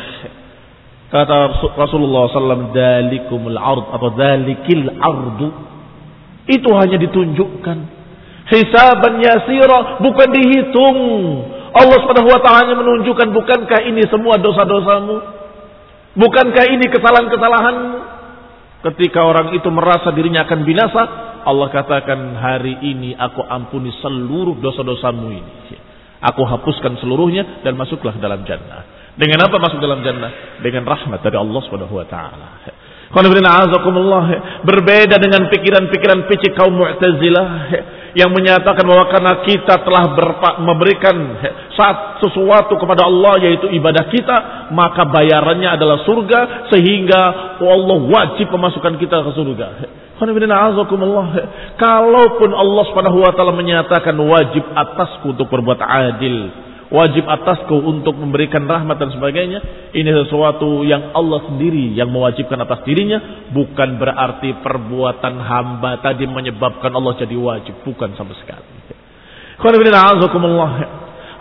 Kata 1.11 1.51
Rasulullah 1.75 2.31
SAW, 2.31 2.71
Dalikumul 2.71 3.59
ard 3.59 3.91
atau 3.91 4.11
dalikil 4.15 4.87
ardu. 5.03 5.49
Itu 6.47 6.71
hanya 6.79 6.95
ditunjukkan. 6.95 7.79
Hisaban 8.47 9.19
yasira 9.19 9.99
bukan 9.99 10.29
dihitung. 10.31 10.99
Allah 11.75 11.99
Subhanahu 11.99 12.31
wa 12.31 12.41
taala 12.41 12.79
menunjukkan 12.79 13.35
bukankah 13.35 13.83
ini 13.91 14.07
semua 14.07 14.39
dosa-dosamu? 14.39 15.17
Bukankah 16.15 16.65
ini 16.71 16.87
kesalahan-kesalahanmu? 16.87 17.99
Ketika 18.87 19.27
orang 19.27 19.59
itu 19.59 19.67
merasa 19.75 20.15
dirinya 20.15 20.47
akan 20.47 20.61
binasa, 20.63 21.03
Allah 21.43 21.69
katakan 21.75 22.39
hari 22.39 22.79
ini 22.79 23.19
aku 23.19 23.43
ampuni 23.43 23.91
seluruh 23.99 24.55
dosa-dosamu 24.63 25.27
ini. 25.35 25.53
Aku 26.23 26.43
hapuskan 26.49 26.97
seluruhnya 27.01 27.61
dan 27.61 27.77
masuklah 27.77 28.17
dalam 28.17 28.45
jannah. 28.49 29.13
Dengan 29.17 29.49
apa 29.49 29.57
masuk 29.57 29.81
dalam 29.81 30.05
jannah? 30.05 30.61
Dengan 30.61 30.85
rahmat 30.85 31.25
dari 31.25 31.37
Allah 31.41 31.61
Subhanahu 31.65 31.97
wa 31.97 32.07
taala. 32.09 32.49
Berbeda 34.67 35.17
dengan 35.17 35.47
pikiran-pikiran 35.49 36.27
picik 36.29 36.53
kaum 36.59 36.75
Mu'tazilah 36.75 37.49
yang 38.17 38.33
menyatakan 38.33 38.81
bahwa 38.81 39.13
karena 39.13 39.45
kita 39.45 39.85
telah 39.85 40.17
memberikan 40.65 41.37
saat 41.77 42.17
sesuatu 42.25 42.81
kepada 42.81 43.05
Allah 43.05 43.37
yaitu 43.45 43.69
ibadah 43.69 44.09
kita, 44.09 44.37
maka 44.73 45.05
bayarannya 45.05 45.77
adalah 45.77 46.01
surga 46.01 46.73
sehingga 46.73 47.23
Allah 47.61 47.99
wajib 48.09 48.49
memasukkan 48.49 48.97
kita 48.97 49.21
ke 49.21 49.31
surga. 49.37 49.69
Kalaupun 51.77 52.51
Allah 52.57 52.85
Subhanahu 52.89 53.21
wa 53.21 53.33
taala 53.37 53.53
menyatakan 53.53 54.17
wajib 54.17 54.65
atasku 54.65 55.37
untuk 55.37 55.53
berbuat 55.53 55.77
adil, 55.85 56.49
wajib 56.92 57.24
atasku 57.24 57.72
untuk 57.72 58.20
memberikan 58.20 58.68
rahmat 58.68 59.00
dan 59.00 59.10
sebagainya, 59.16 59.90
ini 59.96 60.12
sesuatu 60.26 60.84
yang 60.84 61.16
Allah 61.16 61.48
sendiri 61.48 61.96
yang 61.96 62.12
mewajibkan 62.12 62.60
atas 62.60 62.84
dirinya, 62.84 63.48
bukan 63.56 63.96
berarti 63.96 64.60
perbuatan 64.60 65.34
hamba 65.40 66.04
tadi 66.04 66.28
menyebabkan 66.28 66.92
Allah 66.92 67.16
jadi 67.16 67.36
wajib, 67.40 67.80
bukan 67.88 68.12
sama 68.20 68.36
sekali. 68.36 68.68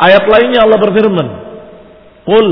Ayat 0.01 0.25
lainnya 0.25 0.65
Allah 0.65 0.79
berfirman, 0.81 1.27
"Qul 2.25 2.49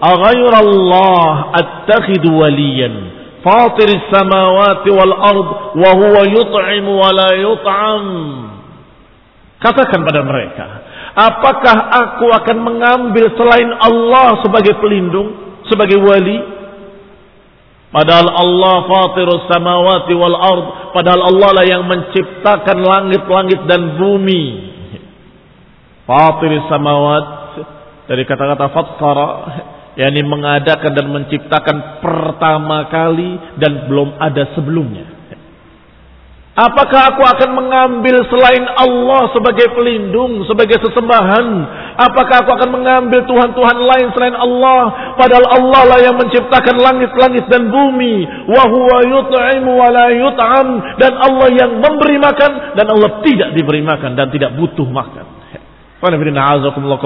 aghayrallah 0.00 1.28
attakhidu 1.52 2.30
waliyan." 2.30 3.16
فاطر 3.46 3.88
السماوات 4.00 4.84
والأرض 4.90 5.48
وهو 5.78 6.14
يطعم 6.34 6.86
ولا 6.88 7.30
يطعم 7.30 8.06
Katakan 9.56 10.04
pada 10.04 10.20
mereka, 10.20 10.79
apakah 11.15 11.77
aku 11.91 12.27
akan 12.31 12.57
mengambil 12.61 13.31
selain 13.35 13.71
Allah 13.79 14.39
sebagai 14.43 14.79
pelindung, 14.79 15.59
sebagai 15.67 15.99
wali? 15.99 16.39
Padahal 17.91 18.31
Allah 18.31 18.75
fatirus 18.87 19.51
samawati 19.51 20.13
wal 20.15 20.37
ard, 20.39 20.65
padahal 20.95 21.27
Allah 21.27 21.49
lah 21.59 21.65
yang 21.67 21.83
menciptakan 21.83 22.77
langit-langit 22.79 23.67
dan 23.67 23.99
bumi. 23.99 24.71
Fatirus 26.07 26.71
samawat 26.71 27.25
dari 28.07 28.23
kata-kata 28.23 28.65
fattara 28.71 29.29
yakni 29.99 30.23
mengadakan 30.23 30.91
dan 30.95 31.07
menciptakan 31.11 31.77
pertama 31.99 32.87
kali 32.87 33.59
dan 33.59 33.91
belum 33.91 34.15
ada 34.19 34.55
sebelumnya. 34.55 35.20
Apakah 36.51 37.15
aku 37.15 37.23
akan 37.23 37.49
mengambil 37.55 38.27
selain 38.27 38.67
Allah 38.75 39.31
sebagai 39.31 39.71
pelindung, 39.71 40.43
sebagai 40.51 40.83
sesembahan? 40.83 41.47
Apakah 41.95 42.43
aku 42.43 42.51
akan 42.51 42.69
mengambil 42.75 43.23
Tuhan-Tuhan 43.23 43.77
lain 43.79 44.07
selain 44.11 44.35
Allah? 44.35 45.15
Padahal 45.15 45.47
Allah 45.47 45.81
lah 45.95 45.99
yang 46.03 46.19
menciptakan 46.19 46.75
langit-langit 46.75 47.47
dan 47.47 47.71
bumi. 47.71 48.27
Wahuwa 48.51 48.99
yut'imu 48.99 49.71
wa 49.79 49.87
la 49.95 50.11
yut'am. 50.11 50.67
Dan 50.99 51.15
Allah 51.23 51.47
yang 51.55 51.71
memberi 51.79 52.19
makan 52.19 52.75
dan 52.75 52.85
Allah 52.99 53.23
tidak 53.23 53.55
diberi 53.55 53.79
makan 53.79 54.19
dan 54.19 54.27
tidak 54.27 54.51
butuh 54.59 54.91
makan. 54.91 55.23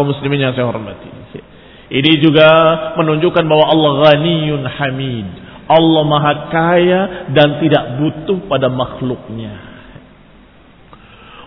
muslimin 0.09 0.41
yang 0.41 0.57
saya 0.57 0.65
hormati. 0.65 1.37
Ini 1.85 2.11
juga 2.17 2.49
menunjukkan 2.97 3.45
bahwa 3.45 3.65
Allah 3.69 3.91
ghaniyun 4.09 4.65
hamid. 4.65 5.44
Allah 5.65 6.03
maha 6.05 6.31
kaya 6.53 7.01
dan 7.33 7.57
tidak 7.61 7.83
butuh 7.97 8.37
pada 8.45 8.69
makhluknya. 8.69 9.53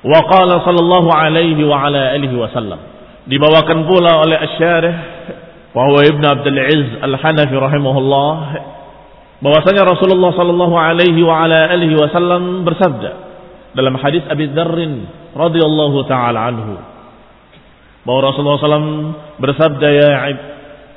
Wa 0.02 0.20
qala 0.26 0.62
sallallahu 0.62 1.10
alaihi 1.10 1.62
wa 1.62 1.86
ala 1.86 2.14
alihi 2.14 2.34
wasallam. 2.34 2.78
Dibawakan 3.28 3.78
pula 3.86 4.24
oleh 4.24 4.36
Asy-Syarih 4.40 4.94
Ibn 5.78 6.24
Abdul 6.24 6.58
Aziz 6.58 6.90
Al-Hanafi 6.98 7.54
rahimahullah 7.54 8.32
bahwasanya 9.38 9.86
Rasulullah 9.86 10.34
sallallahu 10.34 10.74
alaihi 10.74 11.22
wa 11.22 11.46
ala 11.46 11.70
alihi 11.70 11.94
wasallam 11.94 12.66
bersabda 12.66 13.10
dalam 13.78 13.94
hadis 14.00 14.26
Abi 14.26 14.50
Dzar 14.50 14.74
radhiyallahu 15.38 15.98
taala 16.10 16.50
anhu 16.50 16.74
bahwa 18.02 18.20
Rasulullah 18.32 18.58
SAW 18.58 19.14
bersabda 19.38 19.88
ya 19.92 20.10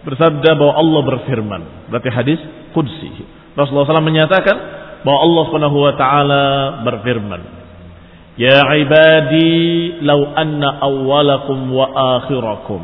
bersabda 0.05 0.57
bahwa 0.57 0.73
Allah 0.77 1.01
berfirman. 1.05 1.61
Berarti 1.89 2.09
hadis 2.09 2.39
qudsi. 2.73 3.25
Rasulullah 3.53 3.87
SAW 3.87 4.05
menyatakan 4.05 4.57
bahwa 5.05 5.19
Allah 5.21 5.43
Subhanahu 5.49 5.77
wa 5.77 5.93
taala 5.97 6.43
berfirman. 6.85 7.41
Ya 8.39 8.63
ibadi 8.63 9.99
law 10.01 10.33
anna 10.39 10.79
awwalakum 10.81 11.67
wa 11.69 11.85
akhirakum 12.21 12.81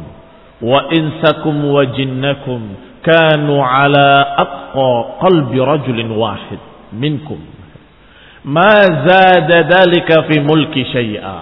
wa 0.61 0.89
insakum 0.91 1.55
wa 1.71 1.85
jinnakum 1.93 2.61
kanu 3.05 3.61
ala 3.61 4.37
atqa 4.41 4.89
qalbi 5.23 5.57
rajulin 5.61 6.11
wahid 6.17 6.59
minkum 6.91 7.39
ma 8.43 8.81
zada 9.05 9.63
dalika 9.69 10.25
fi 10.27 10.41
mulki 10.41 10.81
syai'a 10.91 11.39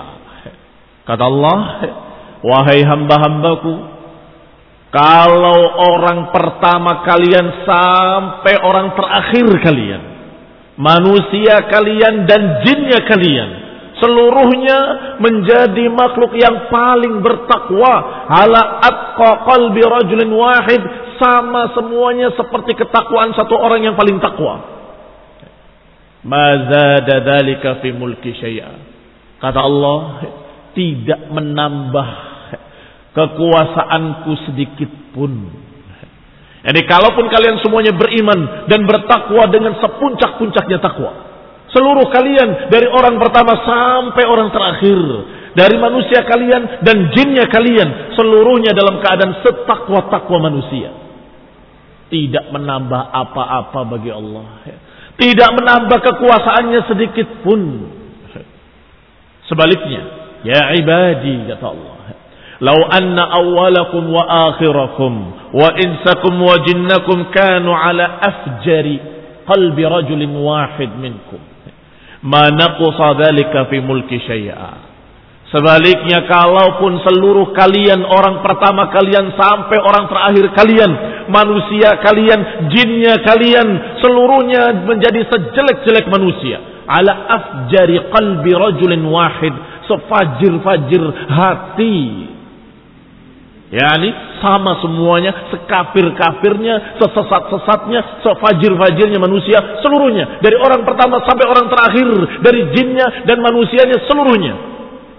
kata 1.07 1.23
Allah 1.25 1.59
wahai 2.43 2.83
hamba-hambaku 2.83 3.94
kalau 4.93 5.59
orang 5.95 6.31
pertama 6.31 7.03
kalian 7.03 7.67
sampai 7.67 8.55
orang 8.63 8.95
terakhir 8.95 9.47
kalian. 9.59 10.01
Manusia 10.75 11.67
kalian 11.71 12.27
dan 12.27 12.63
jinnya 12.63 13.03
kalian. 13.07 13.49
Seluruhnya 13.95 14.79
menjadi 15.23 15.87
makhluk 15.87 16.35
yang 16.35 16.67
paling 16.67 17.23
bertakwa. 17.23 18.27
Ala 18.27 18.83
atqa 18.83 19.47
qalbi 19.47 19.83
rajulin 19.83 20.31
wahid. 20.35 20.83
Sama 21.15 21.71
semuanya 21.71 22.35
seperti 22.35 22.75
ketakwaan 22.75 23.31
satu 23.39 23.55
orang 23.55 23.87
yang 23.87 23.95
paling 23.95 24.19
takwa. 24.19 24.67
Mazada 26.27 27.23
dalika 27.23 27.79
fi 27.79 27.95
mulki 27.95 28.35
syai'a. 28.35 28.75
Kata 29.39 29.59
Allah, 29.63 29.99
tidak 30.75 31.31
menambah 31.31 32.34
kekuasaanku 33.15 34.31
sedikit 34.51 34.91
pun. 35.15 35.31
Jadi 36.65 36.81
kalaupun 36.89 37.29
kalian 37.29 37.61
semuanya 37.61 37.93
beriman 37.93 38.67
dan 38.67 38.83
bertakwa 38.89 39.47
dengan 39.53 39.77
sepuncak-puncaknya 39.79 40.81
takwa. 40.81 41.13
Seluruh 41.69 42.09
kalian 42.09 42.73
dari 42.73 42.89
orang 42.89 43.21
pertama 43.21 43.53
sampai 43.63 44.23
orang 44.25 44.49
terakhir. 44.49 44.99
Dari 45.55 45.75
manusia 45.79 46.25
kalian 46.27 46.83
dan 46.83 47.15
jinnya 47.15 47.47
kalian. 47.47 48.17
Seluruhnya 48.17 48.75
dalam 48.75 48.99
keadaan 48.99 49.39
setakwa-takwa 49.45 50.51
manusia. 50.51 50.89
Tidak 52.09 52.51
menambah 52.51 53.01
apa-apa 53.13 53.79
bagi 53.95 54.11
Allah. 54.11 54.65
Tidak 55.15 55.49
menambah 55.55 55.99
kekuasaannya 56.01 56.81
sedikit 56.91 57.27
pun. 57.45 57.61
Sebaliknya. 59.47 60.01
Ya 60.43 60.73
ibadi 60.75 61.45
kata 61.45 61.65
Allah. 61.71 61.94
Lau 62.63 62.79
anna 62.87 63.35
awalakum 63.35 64.07
wa 64.15 64.23
akhirakum 64.51 65.13
wa 65.51 65.69
insakum 65.75 66.39
wa 66.39 66.55
jinnakum 66.63 67.27
kanu 67.35 67.75
ala 67.75 68.23
afjari 68.23 68.95
qalbi 69.43 69.83
rajulin 69.83 70.31
wahid 70.39 70.91
minkum. 70.95 71.41
Ma 72.23 72.47
naqusa 72.47 73.11
dhalika 73.19 73.67
fi 73.67 73.83
mulki 73.83 74.23
syai'a. 74.23 74.95
Sebaliknya 75.51 76.25
kalaupun 76.25 76.99
seluruh 77.05 77.53
kalian 77.53 78.01
orang 78.01 78.41
pertama 78.41 78.89
kalian 78.91 79.35
sampai 79.37 79.77
orang 79.77 80.09
terakhir 80.09 80.45
kalian, 80.57 80.91
manusia 81.31 81.95
kalian, 82.01 82.71
jinnya 82.73 83.21
kalian, 83.23 83.99
seluruhnya 84.01 84.83
menjadi 84.83 85.21
sejelek-jelek 85.31 86.11
manusia. 86.11 86.59
Ala 86.89 87.13
afjari 87.29 88.03
qalbi 88.09 88.51
rajulin 88.51 89.05
wahid, 89.05 89.53
sefajir-fajir 89.85 91.03
hati 91.29 92.34
Yani 93.75 94.39
sama 94.39 94.79
semuanya, 94.79 95.51
sekafir-kafirnya, 95.51 96.95
sesesat-sesatnya, 96.95 98.23
sefajir-fajirnya 98.23 99.19
manusia, 99.19 99.83
seluruhnya. 99.83 100.39
Dari 100.39 100.55
orang 100.55 100.87
pertama 100.87 101.19
sampai 101.27 101.43
orang 101.43 101.67
terakhir, 101.67 102.07
dari 102.39 102.71
jinnya 102.71 103.27
dan 103.27 103.43
manusianya 103.43 103.99
seluruhnya. 104.07 104.53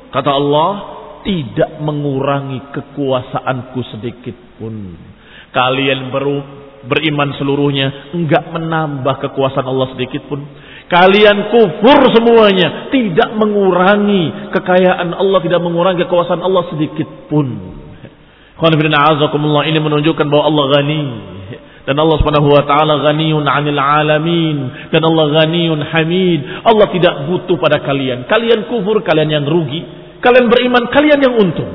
Kata 0.09 0.31
Allah, 0.33 0.73
tidak 1.21 1.85
mengurangi 1.85 2.73
kekuasaanku 2.73 3.81
sedikit 3.93 4.37
pun. 4.57 4.73
Kalian 5.53 6.09
baru 6.09 6.37
beriman 6.89 7.37
seluruhnya, 7.37 8.17
enggak 8.17 8.57
menambah 8.57 9.21
kekuasaan 9.21 9.69
Allah 9.69 9.93
sedikit 9.93 10.33
pun. 10.33 10.41
Kalian 10.89 11.53
kufur 11.53 11.99
semuanya, 12.15 12.89
tidak 12.89 13.37
mengurangi 13.37 14.55
kekayaan 14.57 15.13
Allah, 15.13 15.45
tidak 15.45 15.61
mengurangi 15.61 16.09
kekuasaan 16.09 16.41
Allah 16.41 16.73
sedikit 16.73 17.29
pun. 17.29 17.76
Ini 18.57 19.79
menunjukkan 19.85 20.27
bahwa 20.33 20.45
Allah 20.49 20.65
ghani 20.81 21.03
dan 21.87 21.95
Allah 22.03 22.19
Subhanahu 22.19 22.51
wa 22.51 22.67
taala 22.67 22.99
ghaniyun 22.99 23.47
'anil 23.47 23.79
alamin 23.79 24.57
dan 24.91 25.07
Allah 25.07 25.25
ghaniyun 25.39 25.81
hamid. 25.87 26.67
Allah 26.67 26.91
tidak 26.91 27.31
butuh 27.31 27.55
pada 27.63 27.79
kalian. 27.79 28.27
Kalian 28.27 28.67
kufur, 28.67 28.99
kalian 29.07 29.31
yang 29.31 29.45
rugi. 29.47 29.87
Kalian 30.19 30.51
beriman, 30.51 30.91
kalian 30.91 31.23
yang 31.23 31.35
untung. 31.39 31.71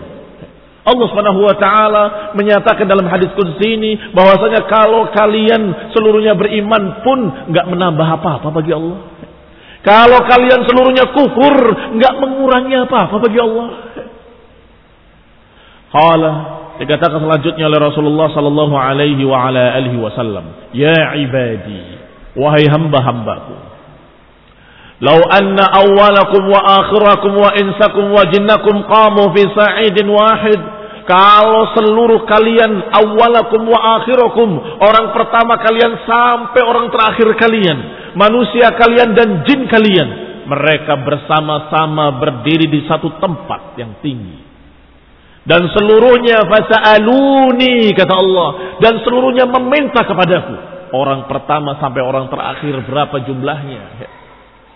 Allah 0.81 1.05
Subhanahu 1.07 1.45
wa 1.45 1.55
taala 1.55 2.03
menyatakan 2.35 2.89
dalam 2.89 3.07
hadis 3.07 3.31
qudsi 3.37 3.77
ini 3.77 3.91
bahwasanya 4.11 4.67
kalau 4.67 5.07
kalian 5.13 5.93
seluruhnya 5.95 6.35
beriman 6.35 7.05
pun 7.05 7.19
enggak 7.47 7.69
menambah 7.71 8.07
apa-apa 8.19 8.49
bagi 8.51 8.75
Allah. 8.75 8.99
Kalau 9.81 10.19
kalian 10.27 10.61
seluruhnya 10.67 11.05
kufur, 11.15 11.55
enggak 11.95 12.13
mengurangi 12.19 12.75
apa-apa 12.83 13.15
bagi 13.21 13.39
Allah. 13.39 13.67
Qala 15.91 16.60
Dikatakan 16.79 17.19
selanjutnya 17.19 17.67
oleh 17.67 17.79
Rasulullah 17.83 18.31
sallallahu 18.31 18.75
alaihi 18.77 19.21
wa 19.27 19.51
ala 19.51 19.75
alihi 19.75 19.97
wasallam, 19.99 20.71
"Ya 20.71 21.13
ibadi, 21.19 21.99
wahai 22.39 22.63
hamba-hambaku, 22.71 23.55
lau 25.03 25.19
anna 25.29 25.65
awwalakum 25.67 26.41
wa 26.47 26.61
akhirakum 26.79 27.31
wa 27.35 27.49
insakum 27.59 28.05
wa 28.15 28.23
jinnakum 28.31 28.87
qamu 28.87 29.23
fi 29.35 29.41
sa'idin 29.51 30.07
wahid" 30.07 30.61
Kalau 31.01 31.73
seluruh 31.73 32.29
kalian 32.29 32.93
awalakum 32.93 33.65
wa 33.65 33.99
akhirakum 33.99 34.53
Orang 34.79 35.09
pertama 35.17 35.57
kalian 35.57 35.97
sampai 36.05 36.61
orang 36.61 36.93
terakhir 36.93 37.25
kalian 37.41 37.77
Manusia 38.13 38.69
kalian 38.77 39.17
dan 39.17 39.41
jin 39.49 39.65
kalian 39.65 40.09
Mereka 40.45 41.01
bersama-sama 41.01 42.21
berdiri 42.21 42.69
di 42.69 42.85
satu 42.85 43.17
tempat 43.17 43.81
yang 43.81 43.97
tinggi 44.05 44.50
dan 45.41 45.65
seluruhnya 45.73 46.45
fasa'aluni 46.45 47.97
kata 47.97 48.13
Allah. 48.13 48.49
Dan 48.77 49.01
seluruhnya 49.01 49.49
meminta 49.49 50.05
kepadaku. 50.05 50.69
Orang 50.93 51.25
pertama 51.25 51.79
sampai 51.81 52.03
orang 52.03 52.29
terakhir 52.29 52.85
berapa 52.85 53.25
jumlahnya? 53.25 53.81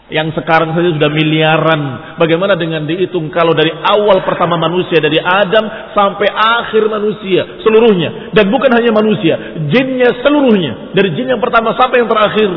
Yang 0.10 0.38
sekarang 0.41 0.73
saja 0.73 0.89
sudah 0.89 1.12
miliaran. 1.12 1.82
Bagaimana 2.17 2.58
dengan 2.58 2.86
dihitung 2.86 3.30
kalau 3.30 3.54
dari 3.54 3.73
awal 3.73 4.25
pertama 4.25 4.58
manusia 4.58 4.97
dari 5.01 5.21
Adam 5.21 5.93
sampai 5.93 6.30
akhir 6.34 6.82
manusia 6.89 7.62
seluruhnya? 7.62 8.34
Dan 8.34 8.49
bukan 8.49 8.71
hanya 8.73 8.89
manusia 8.89 9.38
jinnya 9.69 10.17
seluruhnya. 10.25 10.97
Dari 10.97 11.10
jin 11.13 11.30
yang 11.30 11.41
pertama 11.41 11.78
sampai 11.78 12.01
yang 12.01 12.10
terakhir. 12.10 12.49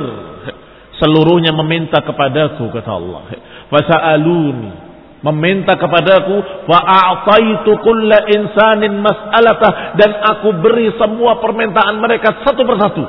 Seluruhnya 0.96 1.52
meminta 1.54 2.00
kepadaku 2.00 2.72
kata 2.72 2.90
Allah. 2.90 3.22
Fasa'aluni 3.68 4.87
meminta 5.22 5.74
kepadaku 5.74 6.66
wa 6.70 6.78
a'taitu 6.78 7.72
kulla 7.82 8.22
insanin 8.30 9.02
mas'alatah 9.02 9.98
dan 9.98 10.10
aku 10.34 10.54
beri 10.62 10.94
semua 10.94 11.42
permintaan 11.42 11.98
mereka 11.98 12.42
satu 12.46 12.62
persatu. 12.62 13.02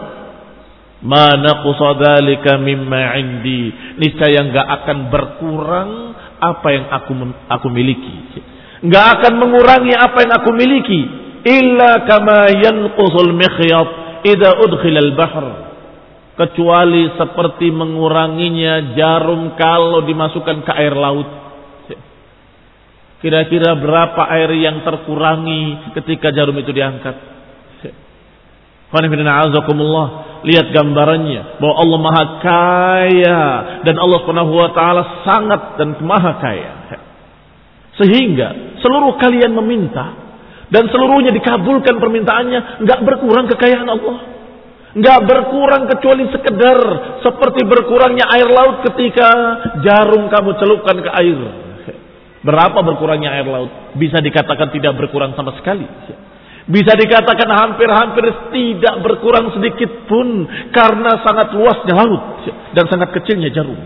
Ma 0.99 1.31
naqsa 1.37 1.89
dzalika 1.95 2.59
mimma 2.59 3.15
indi. 3.21 3.71
Niscaya 4.01 4.43
enggak 4.43 4.67
akan 4.67 4.97
berkurang 5.07 5.91
apa 6.39 6.67
yang 6.75 6.85
aku 6.91 7.11
aku 7.47 7.67
miliki. 7.71 8.15
Enggak 8.83 9.19
akan 9.19 9.33
mengurangi 9.39 9.93
apa 9.95 10.17
yang 10.25 10.33
aku 10.43 10.51
miliki. 10.51 11.01
Illa 11.39 12.03
kama 12.03 12.51
yanqusul 12.51 13.31
mikhyat 13.31 13.89
idza 14.27 14.59
udkhila 14.59 14.99
al-bahr 14.99 15.45
kecuali 16.35 17.15
seperti 17.19 17.67
menguranginya 17.71 18.95
jarum 18.95 19.55
kalau 19.59 20.03
dimasukkan 20.03 20.63
ke 20.63 20.71
air 20.71 20.95
laut 20.95 21.48
Kira-kira 23.19 23.75
berapa 23.75 24.32
air 24.32 24.47
yang 24.55 24.79
terkurangi 24.88 25.91
ketika 25.99 26.32
jarum 26.32 26.55
itu 26.55 26.71
diangkat? 26.71 27.15
Lihat 30.39 30.67
gambarannya 30.71 31.62
bahwa 31.62 31.75
Allah 31.77 31.99
Maha 31.99 32.25
Kaya 32.41 33.41
dan 33.84 33.95
Allah 33.99 34.17
Subhanahu 34.23 34.53
wa 34.55 34.71
taala 34.71 35.03
sangat 35.27 35.62
dan 35.77 35.99
Maha 35.99 36.32
Kaya. 36.39 36.73
Sehingga 37.99 38.79
seluruh 38.79 39.19
kalian 39.19 39.51
meminta 39.51 40.15
dan 40.71 40.88
seluruhnya 40.88 41.36
dikabulkan 41.36 41.99
permintaannya, 41.99 42.88
nggak 42.88 42.99
berkurang 43.03 43.51
kekayaan 43.51 43.89
Allah. 43.89 44.17
Nggak 44.89 45.19
berkurang 45.27 45.86
kecuali 45.86 46.25
sekedar 46.34 46.79
seperti 47.21 47.62
berkurangnya 47.67 48.25
air 48.32 48.49
laut 48.49 48.82
ketika 48.89 49.29
jarum 49.86 50.32
kamu 50.34 50.49
celupkan 50.58 50.97
ke 50.97 51.12
air. 51.13 51.68
Berapa 52.39 52.80
berkurangnya 52.84 53.36
air 53.36 53.47
laut? 53.47 53.95
Bisa 53.99 54.23
dikatakan 54.23 54.71
tidak 54.71 54.95
berkurang 54.95 55.36
sama 55.36 55.52
sekali. 55.60 55.84
Bisa 56.69 56.93
dikatakan 56.93 57.49
hampir-hampir 57.49 58.30
tidak 58.54 58.95
berkurang 59.02 59.52
sedikit 59.58 60.06
pun 60.06 60.45
karena 60.69 61.17
sangat 61.25 61.52
luasnya 61.58 61.93
laut 61.97 62.45
dan 62.78 62.86
sangat 62.88 63.10
kecilnya 63.17 63.49
jarum. 63.49 63.80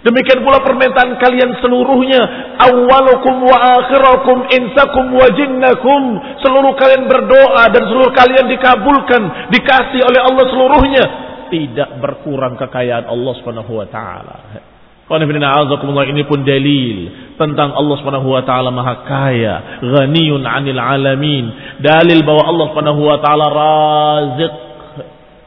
Demikian 0.00 0.40
pula 0.40 0.64
permintaan 0.64 1.20
kalian 1.20 1.60
seluruhnya. 1.60 2.22
Awalukum 2.56 3.44
wa 3.44 3.58
akhirakum 3.82 4.48
insakum 4.48 5.12
wa 5.12 5.28
jinnakum. 5.36 6.02
Seluruh 6.40 6.72
kalian 6.78 7.04
berdoa 7.04 7.68
dan 7.68 7.82
seluruh 7.84 8.08
kalian 8.16 8.48
dikabulkan. 8.48 9.52
Dikasih 9.52 10.00
oleh 10.00 10.20
Allah 10.24 10.44
seluruhnya. 10.48 11.04
Tidak 11.52 11.90
berkurang 12.00 12.56
kekayaan 12.56 13.12
Allah 13.12 13.32
subhanahu 13.42 13.74
wa. 13.76 14.69
Ini 15.10 16.22
pun 16.22 16.46
dalil 16.46 16.96
tentang 17.34 17.74
Allah 17.74 17.96
Subhanahu 17.98 18.30
wa 18.30 18.46
taala 18.46 18.70
Maha 18.70 19.02
Kaya, 19.02 19.82
ghaniyun 19.82 20.46
'anil 20.46 20.78
alamin. 20.78 21.50
Dalil 21.82 22.22
bahwa 22.22 22.46
Allah 22.46 22.66
Subhanahu 22.70 23.02
wa 23.02 23.18
taala 23.18 23.46
Razik, 23.50 24.54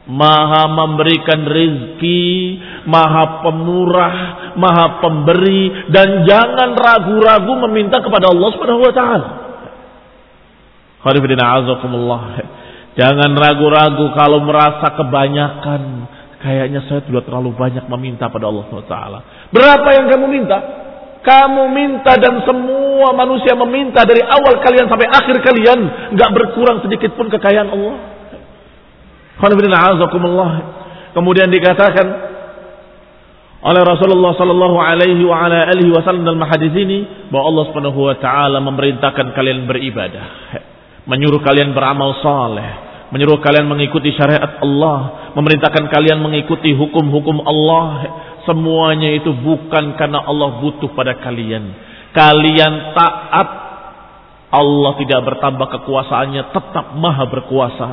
Maha 0.04 0.68
memberikan 0.68 1.48
rizki, 1.48 2.60
Maha 2.84 3.40
pemurah, 3.40 4.16
Maha 4.60 5.00
pemberi 5.00 5.88
dan 5.88 6.28
jangan 6.28 6.76
ragu-ragu 6.76 7.52
meminta 7.64 8.04
kepada 8.04 8.28
Allah 8.36 8.48
Subhanahu 8.52 8.84
wa 8.84 8.92
taala. 8.92 9.28
Jangan 13.00 13.32
ragu-ragu 13.32 14.12
kalau 14.12 14.44
merasa 14.44 14.92
kebanyakan 14.92 16.04
Kayaknya 16.44 16.84
saya 16.84 17.00
sudah 17.08 17.24
terlalu 17.24 17.56
banyak 17.56 17.88
meminta 17.88 18.28
pada 18.28 18.52
Allah 18.52 18.68
SWT. 18.68 18.92
Berapa 19.54 19.88
yang 19.94 20.10
kamu 20.10 20.26
minta? 20.26 20.58
Kamu 21.24 21.72
minta 21.72 22.18
dan 22.20 22.42
semua 22.44 23.14
manusia 23.16 23.54
meminta 23.56 24.04
dari 24.04 24.20
awal 24.20 24.60
kalian 24.60 24.90
sampai 24.90 25.08
akhir 25.08 25.40
kalian. 25.40 26.10
nggak 26.12 26.30
berkurang 26.34 26.82
sedikit 26.82 27.14
pun 27.14 27.30
kekayaan 27.30 27.70
Allah. 27.70 27.96
Kemudian 31.14 31.48
dikatakan 31.48 32.06
oleh 33.64 33.80
Rasulullah 33.80 34.36
sallallahu 34.36 34.76
alaihi 34.76 35.24
wasallam 35.24 36.28
dalam 36.28 36.44
hadis 36.44 36.74
ini 36.76 37.30
bahwa 37.32 37.48
Allah 37.48 37.64
Subhanahu 37.72 38.00
wa 38.04 38.16
taala 38.20 38.60
memerintahkan 38.60 39.32
kalian 39.32 39.64
beribadah, 39.64 40.26
menyuruh 41.08 41.40
kalian 41.40 41.72
beramal 41.72 42.12
saleh, 42.20 42.68
menyuruh 43.08 43.40
kalian 43.40 43.64
mengikuti 43.64 44.12
syariat 44.12 44.60
Allah, 44.60 45.32
memerintahkan 45.32 45.88
kalian 45.88 46.20
mengikuti 46.20 46.76
hukum-hukum 46.76 47.40
Allah. 47.40 47.86
Semuanya 48.44 49.10
itu 49.16 49.32
bukan 49.32 49.96
karena 49.96 50.20
Allah 50.24 50.60
butuh 50.60 50.92
pada 50.92 51.16
kalian. 51.20 51.72
Kalian 52.14 52.94
taat 52.94 53.48
Allah 54.54 54.92
tidak 55.02 55.20
bertambah 55.26 55.66
kekuasaannya, 55.66 56.42
tetap 56.54 56.94
maha 56.94 57.26
berkuasa. 57.26 57.88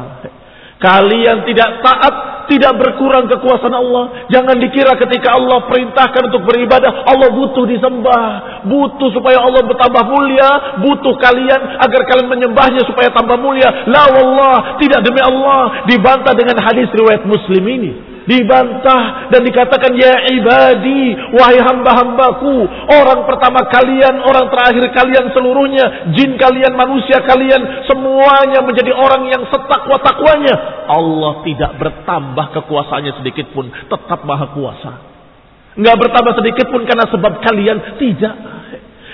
Kalian 0.81 1.45
tidak 1.45 1.81
taat, 1.85 2.13
tidak 2.49 2.73
berkurang 2.77 3.29
kekuasaan 3.29 3.73
Allah. 3.73 4.25
Jangan 4.33 4.57
dikira 4.57 4.97
ketika 4.97 5.37
Allah 5.37 5.69
perintahkan 5.69 6.33
untuk 6.33 6.41
beribadah, 6.41 7.05
Allah 7.05 7.29
butuh 7.37 7.69
disembah. 7.69 8.25
Butuh 8.65 9.09
supaya 9.13 9.45
Allah 9.45 9.61
bertambah 9.61 10.03
mulia. 10.09 10.81
Butuh 10.81 11.21
kalian 11.21 11.81
agar 11.85 12.01
kalian 12.09 12.29
menyembahnya 12.33 12.81
supaya 12.89 13.13
tambah 13.13 13.37
mulia. 13.37 13.85
La 13.93 14.09
wallah, 14.09 14.81
tidak 14.81 15.05
demi 15.05 15.21
Allah. 15.21 15.85
Dibantah 15.85 16.33
dengan 16.33 16.57
hadis 16.65 16.89
riwayat 16.93 17.29
muslim 17.29 17.61
ini 17.61 18.10
dibantah 18.29 19.31
dan 19.33 19.41
dikatakan 19.41 19.91
ya 19.97 20.13
ibadi 20.29 21.33
wahai 21.33 21.57
hamba-hambaku 21.57 22.55
orang 22.89 23.25
pertama 23.25 23.65
kalian 23.69 24.21
orang 24.21 24.49
terakhir 24.53 24.85
kalian 24.93 25.25
seluruhnya 25.33 26.13
jin 26.13 26.37
kalian 26.37 26.73
manusia 26.77 27.21
kalian 27.25 27.87
semuanya 27.89 28.61
menjadi 28.61 28.93
orang 28.93 29.25
yang 29.29 29.43
setakwa 29.49 29.97
takwanya 30.01 30.55
Allah 30.91 31.41
tidak 31.47 31.71
bertambah 31.79 32.45
kekuasaannya 32.61 33.13
sedikit 33.23 33.53
pun 33.55 33.69
tetap 33.71 34.19
maha 34.27 34.51
kuasa. 34.51 34.91
Nggak 35.71 35.97
bertambah 36.03 36.33
sedikit 36.35 36.67
pun 36.67 36.83
karena 36.83 37.07
sebab 37.07 37.39
kalian 37.39 37.77
tidak 37.95 38.35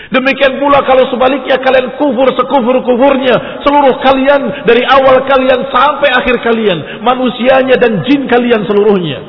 Demikian 0.08 0.56
pula 0.56 0.80
kalau 0.88 1.04
sebaliknya 1.12 1.60
kalian 1.60 2.00
kufur 2.00 2.32
sekufur-kufurnya. 2.32 3.62
Seluruh 3.64 3.96
kalian 4.00 4.64
dari 4.64 4.84
awal 4.88 5.28
kalian 5.28 5.68
sampai 5.68 6.10
akhir 6.16 6.36
kalian. 6.48 7.04
Manusianya 7.04 7.76
dan 7.76 8.08
jin 8.08 8.24
kalian 8.28 8.64
seluruhnya. 8.64 9.20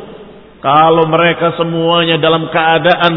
Kalau 0.62 1.07
mereka 1.11 1.55
semuanya 1.59 2.19
dalam 2.19 2.47
keadaan 2.51 3.14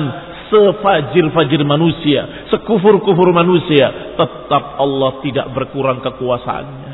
sefajir-fajir 0.50 1.62
manusia. 1.62 2.50
Sekufur-kufur 2.50 3.30
manusia. 3.30 4.18
Tetap 4.18 4.82
Allah 4.82 5.22
tidak 5.22 5.54
berkurang 5.54 6.02
kekuasaannya. 6.02 6.92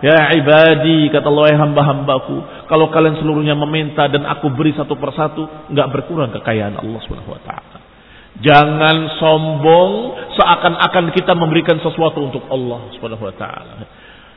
Ya 0.00 0.32
ibadi 0.38 1.10
kata 1.10 1.26
Allah 1.28 1.60
hamba-hambaku 1.60 2.64
kalau 2.70 2.88
kalian 2.94 3.18
seluruhnya 3.18 3.58
meminta 3.58 4.06
dan 4.06 4.22
aku 4.22 4.48
beri 4.54 4.70
satu 4.72 4.94
persatu 4.94 5.44
nggak 5.68 5.88
berkurang 5.90 6.30
kekayaan 6.38 6.78
Allah 6.78 7.00
Subhanahu 7.04 7.34
wa 7.34 7.42
taala. 7.42 7.69
Jangan 8.40 9.20
sombong 9.20 9.92
seakan-akan 10.32 11.12
kita 11.12 11.36
memberikan 11.36 11.76
sesuatu 11.84 12.24
untuk 12.24 12.44
Allah 12.48 12.88
Subhanahu 12.96 13.28
wa 13.28 13.34
taala. 13.36 13.76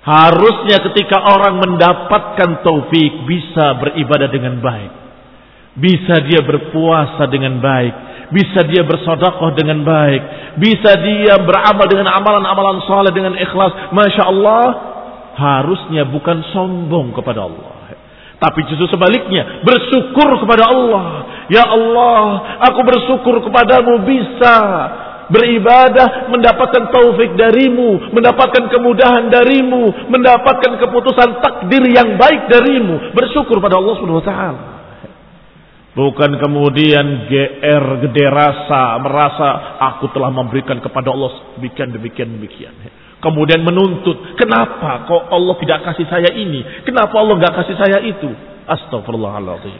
Harusnya 0.03 0.83
ketika 0.91 1.23
orang 1.23 1.63
mendapatkan 1.63 2.59
taufik 2.67 3.23
bisa 3.23 3.79
beribadah 3.79 4.27
dengan 4.27 4.59
baik. 4.59 4.91
Bisa 5.73 6.21
dia 6.29 6.45
berpuasa 6.45 7.25
dengan 7.33 7.57
baik, 7.57 7.93
bisa 8.29 8.61
dia 8.69 8.85
bersedekah 8.85 9.57
dengan 9.57 9.81
baik, 9.81 10.21
bisa 10.61 11.01
dia 11.01 11.33
beramal 11.41 11.89
dengan 11.89 12.13
amalan-amalan 12.13 12.77
saleh 12.85 13.09
dengan 13.09 13.33
ikhlas. 13.33 13.89
Masya 13.89 14.23
Allah, 14.27 14.65
harusnya 15.33 16.05
bukan 16.05 16.45
sombong 16.53 17.09
kepada 17.17 17.49
Allah. 17.49 17.72
Tapi 18.43 18.59
justru 18.67 18.91
sebaliknya, 18.91 19.63
bersyukur 19.63 20.35
kepada 20.43 20.67
Allah. 20.67 21.05
Ya 21.47 21.63
Allah, 21.63 22.59
aku 22.59 22.83
bersyukur 22.83 23.39
kepadamu 23.39 24.03
bisa 24.03 24.55
beribadah, 25.31 26.27
mendapatkan 26.27 26.91
taufik 26.91 27.39
darimu, 27.39 28.11
mendapatkan 28.11 28.67
kemudahan 28.67 29.31
darimu, 29.31 30.11
mendapatkan 30.11 30.75
keputusan 30.75 31.39
takdir 31.39 31.87
yang 31.87 32.19
baik 32.19 32.51
darimu. 32.51 33.15
Bersyukur 33.15 33.63
pada 33.63 33.79
Allah 33.79 33.93
Subhanahu 33.95 34.19
wa 34.19 34.27
taala. 34.27 34.61
Bukan 35.93 36.41
kemudian 36.41 37.29
GR 37.29 37.85
gede 38.01 38.25
rasa, 38.27 38.97
merasa 38.97 39.77
aku 39.93 40.09
telah 40.09 40.33
memberikan 40.33 40.81
kepada 40.81 41.13
Allah 41.13 41.53
demikian 41.55 41.93
demikian 41.93 42.33
demikian. 42.33 42.73
Kemudian 43.23 43.63
menuntut, 43.63 44.35
kenapa 44.35 45.07
kok 45.07 45.31
Allah 45.31 45.55
tidak 45.63 45.79
kasih 45.87 46.03
saya 46.11 46.27
ini? 46.35 46.83
Kenapa 46.83 47.15
Allah 47.15 47.39
nggak 47.39 47.55
kasih 47.55 47.75
saya 47.79 48.03
itu? 48.03 48.27
Astagfirullahaladzim. 48.67 49.79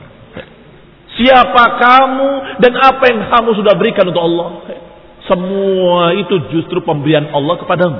Siapa 1.20 1.64
kamu 1.76 2.30
dan 2.64 2.74
apa 2.80 3.04
yang 3.12 3.20
kamu 3.28 3.50
sudah 3.60 3.76
berikan 3.76 4.08
untuk 4.08 4.24
Allah? 4.24 4.48
Semua 5.28 6.16
itu 6.16 6.40
justru 6.56 6.80
pemberian 6.88 7.36
Allah 7.36 7.60
kepadamu. 7.60 8.00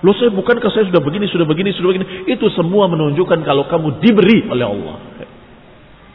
Loh 0.00 0.14
saya 0.16 0.32
bukankah 0.32 0.72
saya 0.72 0.88
sudah 0.88 1.04
begini, 1.04 1.28
sudah 1.28 1.44
begini, 1.44 1.70
sudah 1.76 1.88
begini. 1.92 2.06
Itu 2.24 2.48
semua 2.56 2.88
menunjukkan 2.88 3.44
kalau 3.44 3.68
kamu 3.68 4.00
diberi 4.00 4.48
oleh 4.48 4.66
Allah. 4.72 4.96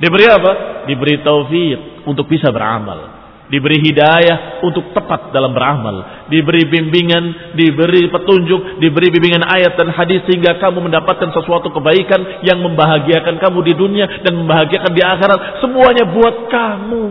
Diberi 0.02 0.26
apa? 0.34 0.52
Diberi 0.90 1.22
taufik 1.22 2.10
untuk 2.10 2.26
bisa 2.26 2.50
beramal 2.50 3.13
diberi 3.54 3.78
hidayah 3.86 4.66
untuk 4.66 4.90
tepat 4.98 5.30
dalam 5.30 5.54
beramal, 5.54 6.26
diberi 6.26 6.66
bimbingan, 6.66 7.54
diberi 7.54 8.10
petunjuk, 8.10 8.82
diberi 8.82 9.14
bimbingan 9.14 9.46
ayat 9.46 9.78
dan 9.78 9.94
hadis 9.94 10.26
sehingga 10.26 10.58
kamu 10.58 10.90
mendapatkan 10.90 11.30
sesuatu 11.30 11.70
kebaikan 11.70 12.42
yang 12.42 12.66
membahagiakan 12.66 13.38
kamu 13.38 13.60
di 13.62 13.74
dunia 13.78 14.26
dan 14.26 14.42
membahagiakan 14.42 14.92
di 14.98 15.02
akhirat, 15.06 15.40
semuanya 15.62 16.10
buat 16.10 16.50
kamu. 16.50 17.06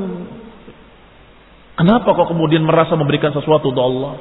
Kenapa 1.79 2.11
kok 2.11 2.35
kemudian 2.35 2.67
merasa 2.67 2.99
memberikan 2.99 3.31
sesuatu 3.31 3.71
untuk 3.71 3.87
Allah? 3.87 4.19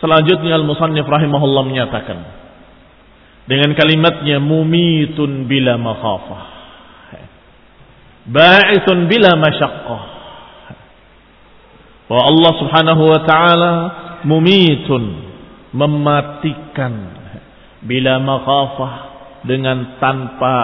Selanjutnya 0.00 0.54
Al-Musannif 0.54 1.04
rahimahullah 1.04 1.62
menyatakan 1.66 2.18
dengan 3.50 3.74
kalimatnya 3.74 4.38
mumitun 4.38 5.50
bila 5.50 5.74
makhafah 5.76 6.59
ba'ithun 8.30 9.10
bila 9.10 9.34
masyaqqah. 9.36 10.02
Bahwa 12.10 12.22
Allah 12.26 12.52
Subhanahu 12.58 13.02
wa 13.06 13.20
taala 13.22 13.72
mumitun 14.26 15.02
mematikan 15.70 16.92
bila 17.86 18.18
makhafah 18.18 18.92
dengan 19.46 19.98
tanpa 20.02 20.54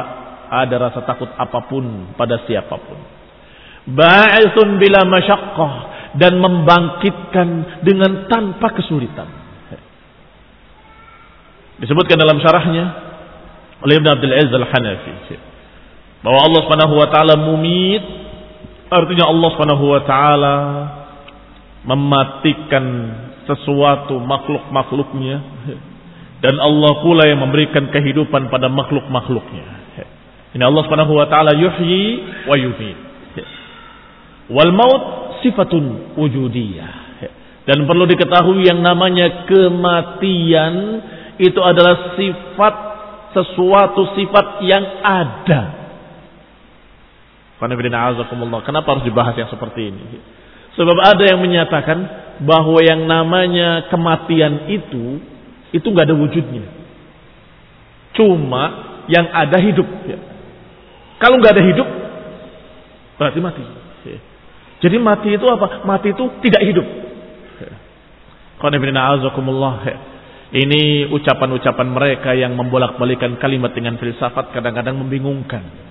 ada 0.46 0.90
rasa 0.90 1.02
takut 1.02 1.30
apa 1.34 1.66
pun 1.66 2.14
pada 2.14 2.42
siapa 2.46 2.74
pun. 2.74 2.98
Ba'ithun 3.86 4.82
bila 4.82 5.06
masyaqqah 5.06 5.72
dan 6.18 6.38
membangkitkan 6.42 7.48
dengan 7.86 8.26
tanpa 8.26 8.74
kesulitan. 8.74 9.28
Disebutkan 11.76 12.16
dalam 12.16 12.40
syarahnya 12.40 12.84
oleh 13.84 14.00
Ibn 14.00 14.08
Abdul 14.16 14.32
Aziz 14.32 14.52
Al-Hanafi 14.52 15.12
bahwa 16.26 16.42
Allah 16.42 16.60
Subhanahu 16.66 16.94
wa 16.98 17.06
taala 17.06 17.38
mumit 17.38 18.02
artinya 18.90 19.30
Allah 19.30 19.48
Subhanahu 19.54 19.84
wa 19.86 20.02
taala 20.02 20.56
mematikan 21.86 22.84
sesuatu 23.46 24.18
makhluk-makhluknya 24.18 25.38
dan 26.42 26.58
Allah 26.58 26.98
pula 26.98 27.30
yang 27.30 27.46
memberikan 27.46 27.94
kehidupan 27.94 28.50
pada 28.50 28.66
makhluk-makhluknya. 28.66 29.86
Ini 30.50 30.66
Allah 30.66 30.82
Subhanahu 30.82 31.14
wa 31.14 31.30
taala 31.30 31.54
yuhyi 31.54 32.26
wa 32.50 32.58
yumiit. 32.58 32.98
Wal 34.50 34.74
maut 34.74 35.02
sifatun 35.46 36.18
wujudiyah. 36.18 37.06
Dan 37.70 37.86
perlu 37.86 38.02
diketahui 38.06 38.66
yang 38.66 38.82
namanya 38.82 39.46
kematian 39.46 40.74
itu 41.38 41.58
adalah 41.62 42.18
sifat 42.18 42.74
sesuatu 43.30 44.10
sifat 44.18 44.46
yang 44.66 44.84
ada. 45.06 45.85
Kenapa 47.56 48.88
harus 48.92 49.04
dibahas 49.08 49.34
yang 49.36 49.48
seperti 49.48 49.88
ini? 49.88 50.04
Sebab 50.76 50.96
ada 51.00 51.24
yang 51.24 51.40
menyatakan 51.40 51.98
bahwa 52.44 52.84
yang 52.84 53.08
namanya 53.08 53.88
kematian 53.88 54.68
itu 54.68 55.24
itu 55.72 55.86
nggak 55.88 56.12
ada 56.12 56.16
wujudnya. 56.16 56.64
Cuma 58.12 58.64
yang 59.08 59.24
ada 59.32 59.56
hidup. 59.56 59.88
Kalau 61.16 61.40
nggak 61.40 61.52
ada 61.56 61.64
hidup, 61.64 61.88
berarti 63.16 63.40
mati. 63.40 63.64
Jadi 64.84 64.96
mati 65.00 65.32
itu 65.32 65.46
apa? 65.48 65.80
Mati 65.88 66.12
itu 66.12 66.24
tidak 66.44 66.60
hidup. 66.60 66.86
Ini 70.46 71.08
ucapan-ucapan 71.12 71.88
mereka 71.88 72.36
yang 72.36 72.52
membolak-balikan 72.52 73.40
kalimat 73.40 73.72
dengan 73.72 73.96
filsafat 73.96 74.52
kadang-kadang 74.52 75.00
membingungkan. 75.00 75.85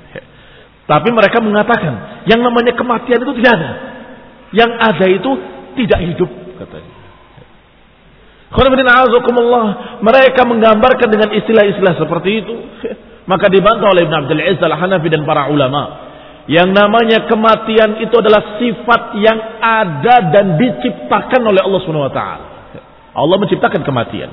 Tapi 0.85 1.09
mereka 1.09 1.41
mengatakan 1.41 2.25
yang 2.29 2.45
namanya 2.45 2.77
kematian 2.77 3.21
itu 3.25 3.33
tidak 3.41 3.51
ada. 3.57 3.71
Yang 4.53 4.71
ada 4.77 5.05
itu 5.09 5.31
tidak 5.81 5.99
hidup 6.05 6.29
katanya. 6.61 6.93
Mereka 9.99 10.41
menggambarkan 10.45 11.07
dengan 11.09 11.29
istilah-istilah 11.33 11.93
seperti 11.97 12.29
itu. 12.45 12.55
Maka 13.31 13.49
dibantah 13.49 13.89
oleh 13.89 14.05
Ibn 14.05 14.15
Abdul 14.21 14.37
Aziz 14.37 14.61
al-Hanafi 14.61 15.09
dan 15.09 15.25
para 15.25 15.49
ulama. 15.49 16.05
Yang 16.45 16.77
namanya 16.77 17.25
kematian 17.25 18.05
itu 18.05 18.13
adalah 18.21 18.61
sifat 18.61 19.17
yang 19.17 19.39
ada 19.57 20.29
dan 20.29 20.61
diciptakan 20.61 21.41
oleh 21.41 21.57
Allah 21.65 21.81
taala. 22.13 22.45
Allah 23.17 23.37
menciptakan 23.41 23.81
kematian 23.81 24.29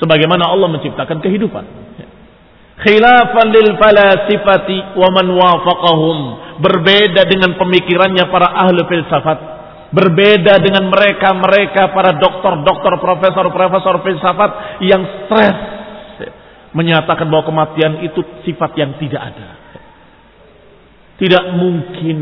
sebagaimana 0.00 0.48
Allah 0.48 0.72
menciptakan 0.72 1.20
kehidupan. 1.20 1.91
Khilafan 2.82 3.46
lil 3.54 3.78
falasifati 3.78 4.98
wa 4.98 5.08
man 5.14 5.26
wafaqahum 5.30 6.18
berbeda 6.58 7.22
dengan 7.30 7.54
pemikirannya 7.54 8.26
para 8.26 8.50
ahli 8.58 8.82
filsafat 8.90 9.38
berbeda 9.92 10.56
dengan 10.58 10.88
mereka-mereka 10.88 11.92
para 11.92 12.16
dokter-dokter 12.16 12.92
profesor-profesor 12.96 13.94
filsafat 14.02 14.50
yang 14.82 15.04
stres 15.24 15.56
menyatakan 16.72 17.28
bahwa 17.28 17.44
kematian 17.44 18.00
itu 18.00 18.24
sifat 18.48 18.72
yang 18.80 18.96
tidak 18.96 19.20
ada. 19.20 19.48
Tidak 21.20 21.44
mungkin 21.60 22.18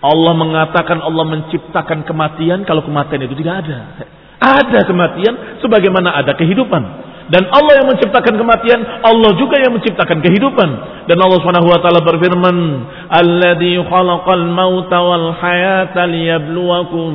Allah 0.00 0.32
mengatakan 0.34 0.98
Allah 1.04 1.24
menciptakan 1.28 2.08
kematian 2.08 2.64
kalau 2.64 2.80
kematian 2.82 3.28
itu 3.28 3.36
tidak 3.44 3.68
ada. 3.68 3.78
Ada 4.40 4.88
kematian 4.88 5.60
sebagaimana 5.60 6.16
ada 6.16 6.32
kehidupan. 6.32 7.05
Dan 7.26 7.42
Allah 7.50 7.82
yang 7.82 7.88
menciptakan 7.90 8.38
kematian, 8.38 8.80
Allah 9.02 9.34
juga 9.34 9.58
yang 9.58 9.74
menciptakan 9.74 10.22
kehidupan. 10.22 10.70
Dan 11.10 11.18
Allah 11.18 11.38
Subhanahu 11.42 11.66
wa 11.66 11.78
taala 11.82 11.98
berfirman, 12.06 12.56
"Alladzi 13.10 13.82
khalaqal 13.82 14.46
mauta 14.46 14.98
wal 15.02 15.34
hayata 15.34 16.06
liyabluwakum 16.06 17.12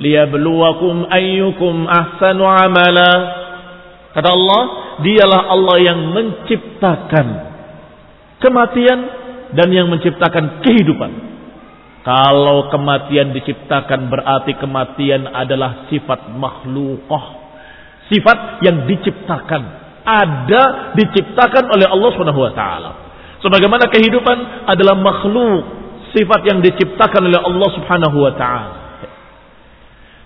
liyabluwakum 0.00 1.04
ayyukum 1.12 1.84
ahsanu 1.84 2.48
amala." 2.48 3.12
Kata 4.16 4.28
Allah, 4.32 4.62
dialah 5.04 5.40
Allah 5.52 5.76
yang 5.84 6.00
menciptakan 6.16 7.26
kematian 8.40 8.98
dan 9.52 9.68
yang 9.68 9.88
menciptakan 9.92 10.64
kehidupan. 10.64 11.12
Kalau 12.02 12.72
kematian 12.72 13.30
diciptakan 13.36 14.10
berarti 14.10 14.58
kematian 14.58 15.28
adalah 15.28 15.86
sifat 15.86 16.34
makhlukah. 16.34 17.41
Sifat 18.12 18.60
yang 18.60 18.84
diciptakan. 18.84 19.62
Ada 20.04 20.92
diciptakan 20.98 21.72
oleh 21.72 21.88
Allah 21.88 22.10
Subhanahu 22.12 22.42
wa 22.44 22.52
taala. 22.52 22.90
Sebagaimana 23.40 23.88
kehidupan 23.88 24.68
adalah 24.68 24.94
makhluk, 25.00 25.62
sifat 26.12 26.44
yang 26.44 26.58
diciptakan 26.60 27.32
oleh 27.32 27.40
Allah 27.40 27.68
Subhanahu 27.72 28.16
wa 28.20 28.32
taala. 28.36 28.82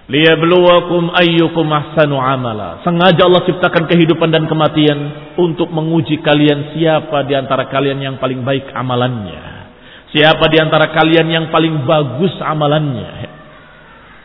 Liyabluwakum 0.06 1.10
ayyukum 1.18 1.66
ahsanu 1.66 2.18
amala. 2.18 2.82
Sengaja 2.86 3.26
Allah 3.26 3.42
ciptakan 3.42 3.90
kehidupan 3.90 4.30
dan 4.30 4.46
kematian 4.46 5.34
untuk 5.34 5.66
menguji 5.70 6.22
kalian 6.22 6.74
siapa 6.78 7.26
di 7.26 7.34
antara 7.34 7.66
kalian 7.66 7.98
yang 7.98 8.16
paling 8.22 8.46
baik 8.46 8.70
amalannya. 8.70 9.66
Siapa 10.14 10.46
di 10.46 10.62
antara 10.62 10.94
kalian 10.94 11.26
yang 11.26 11.46
paling 11.50 11.82
bagus 11.82 12.38
amalannya? 12.38 13.35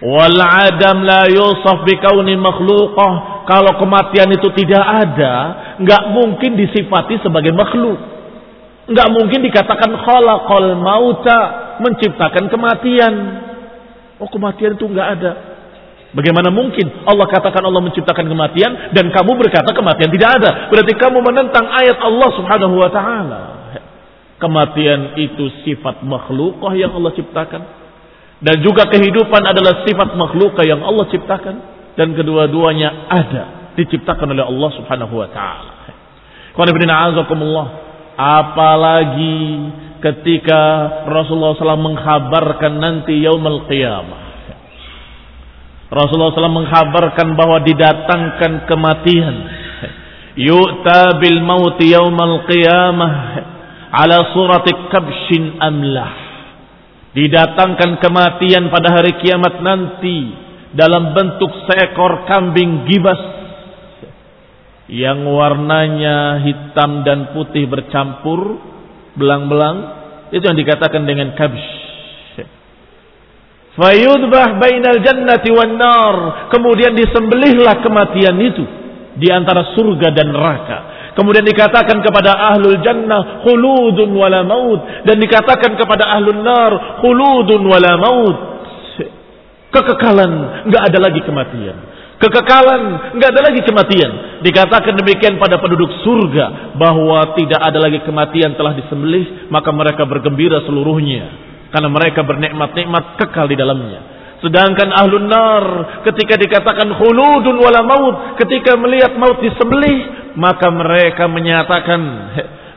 Wal 0.01 0.33
adam 0.33 1.05
la 1.05 1.29
yusaf 1.29 1.85
bi 1.85 1.93
kauni 2.01 2.33
makhluqah. 2.33 3.45
Kalau 3.45 3.77
kematian 3.77 4.33
itu 4.33 4.49
tidak 4.57 4.81
ada, 4.81 5.33
nggak 5.77 6.03
mungkin 6.09 6.57
disifati 6.57 7.21
sebagai 7.21 7.53
makhluk. 7.53 8.01
Nggak 8.89 9.07
mungkin 9.13 9.39
dikatakan 9.45 9.93
khalaqal 9.93 10.73
mauta, 10.81 11.39
menciptakan 11.85 12.49
kematian. 12.49 13.13
Oh, 14.17 14.29
kematian 14.29 14.73
itu 14.73 14.85
nggak 14.89 15.09
ada. 15.21 15.31
Bagaimana 16.11 16.51
mungkin 16.51 17.07
Allah 17.07 17.23
katakan 17.29 17.63
Allah 17.63 17.79
menciptakan 17.87 18.27
kematian 18.27 18.91
dan 18.91 19.05
kamu 19.15 19.31
berkata 19.37 19.69
kematian 19.71 20.11
tidak 20.11 20.29
ada? 20.41 20.49
Berarti 20.67 20.93
kamu 20.97 21.23
menentang 21.23 21.65
ayat 21.71 21.97
Allah 22.03 22.29
Subhanahu 22.35 22.75
wa 22.75 22.89
taala. 22.91 23.41
Kematian 24.41 25.15
itu 25.21 25.45
sifat 25.61 26.01
makhlukah 26.01 26.73
yang 26.73 26.91
Allah 26.97 27.13
ciptakan. 27.13 27.80
Dan 28.41 28.57
juga 28.65 28.89
kehidupan 28.89 29.41
adalah 29.45 29.85
sifat 29.85 30.17
makhlukah 30.17 30.65
yang 30.65 30.81
Allah 30.81 31.05
ciptakan. 31.13 31.55
Dan 31.93 32.17
kedua-duanya 32.17 33.09
ada. 33.09 33.43
Diciptakan 33.77 34.33
oleh 34.33 34.45
Allah 34.45 34.69
subhanahu 34.81 35.13
wa 35.13 35.29
ta'ala. 35.29 35.73
Apalagi 38.17 39.39
ketika 40.01 40.61
Rasulullah 41.07 41.55
SAW 41.55 41.79
mengkhabarkan 41.79 42.73
nanti 42.81 43.21
yaumul 43.21 43.69
qiyamah. 43.69 44.21
Rasulullah 45.91 46.31
SAW 46.31 46.59
mengkhabarkan 46.65 47.27
bahwa 47.35 47.61
didatangkan 47.63 48.65
kematian. 48.67 49.35
Yu'ta 50.39 51.19
bil 51.19 51.43
mauti 51.43 51.91
yaumal 51.91 52.47
qiyamah 52.47 53.13
ala 53.91 54.31
surati 54.31 54.71
kabshin 54.87 55.59
amlah. 55.59 56.20
Didatangkan 57.11 57.99
kematian 57.99 58.71
pada 58.71 58.95
hari 58.95 59.19
kiamat 59.19 59.59
nanti 59.59 60.31
dalam 60.71 61.11
bentuk 61.11 61.51
seekor 61.67 62.23
kambing 62.23 62.87
gibas 62.87 63.19
yang 64.87 65.27
warnanya 65.27 66.39
hitam 66.39 67.03
dan 67.03 67.35
putih 67.35 67.67
bercampur 67.67 68.59
belang-belang. 69.19 69.99
Itu 70.31 70.47
yang 70.47 70.55
dikatakan 70.55 71.03
dengan 71.03 71.35
kabsh 71.35 71.81
fayudbah 73.75 74.59
bainal 74.59 74.99
jannati 74.99 75.49
wan 75.51 75.75
nar. 75.79 76.15
Kemudian 76.51 76.95
disembelihlah 76.95 77.79
kematian 77.83 78.35
itu 78.39 78.63
di 79.15 79.27
antara 79.31 79.75
surga 79.75 80.07
dan 80.15 80.31
neraka 80.31 80.77
Kemudian 81.11 81.43
dikatakan 81.43 81.99
kepada 81.99 82.55
ahlul 82.55 82.79
jannah 82.79 83.43
khuludun 83.43 84.15
wala 84.15 84.47
maut 84.47 85.03
dan 85.03 85.19
dikatakan 85.19 85.75
kepada 85.75 86.07
ahlul 86.07 86.39
nar 86.39 87.03
khuludun 87.03 87.61
wala 87.67 87.93
maut. 87.99 88.37
Kekekalan, 89.71 90.31
nggak 90.67 90.83
ada 90.91 90.99
lagi 90.99 91.23
kematian. 91.23 91.77
Kekekalan, 92.19 92.81
nggak 93.17 93.29
ada 93.33 93.41
lagi 93.49 93.61
kematian. 93.63 94.11
Dikatakan 94.43 94.93
demikian 94.99 95.39
pada 95.39 95.57
penduduk 95.63 95.89
surga 96.03 96.75
bahwa 96.75 97.33
tidak 97.39 97.59
ada 97.59 97.79
lagi 97.79 98.03
kematian 98.03 98.53
telah 98.59 98.75
disembelih, 98.75 99.47
maka 99.47 99.71
mereka 99.71 100.03
bergembira 100.03 100.59
seluruhnya 100.67 101.51
karena 101.71 101.87
mereka 101.87 102.21
bernikmat-nikmat 102.27 103.15
kekal 103.15 103.47
di 103.47 103.55
dalamnya. 103.55 104.10
Sedangkan 104.41 104.89
ahlun 104.89 105.29
nar 105.29 105.65
ketika 106.01 106.33
dikatakan 106.33 106.89
khuludun 106.97 107.61
wala 107.61 107.85
maut, 107.85 108.15
ketika 108.41 108.73
melihat 108.73 109.13
maut 109.13 109.37
disembelih, 109.37 110.33
maka 110.33 110.67
mereka 110.73 111.29
menyatakan 111.29 112.01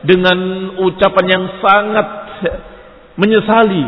dengan 0.05 0.37
ucapan 0.85 1.25
yang 1.25 1.43
sangat 1.57 2.07
menyesali 3.17 3.85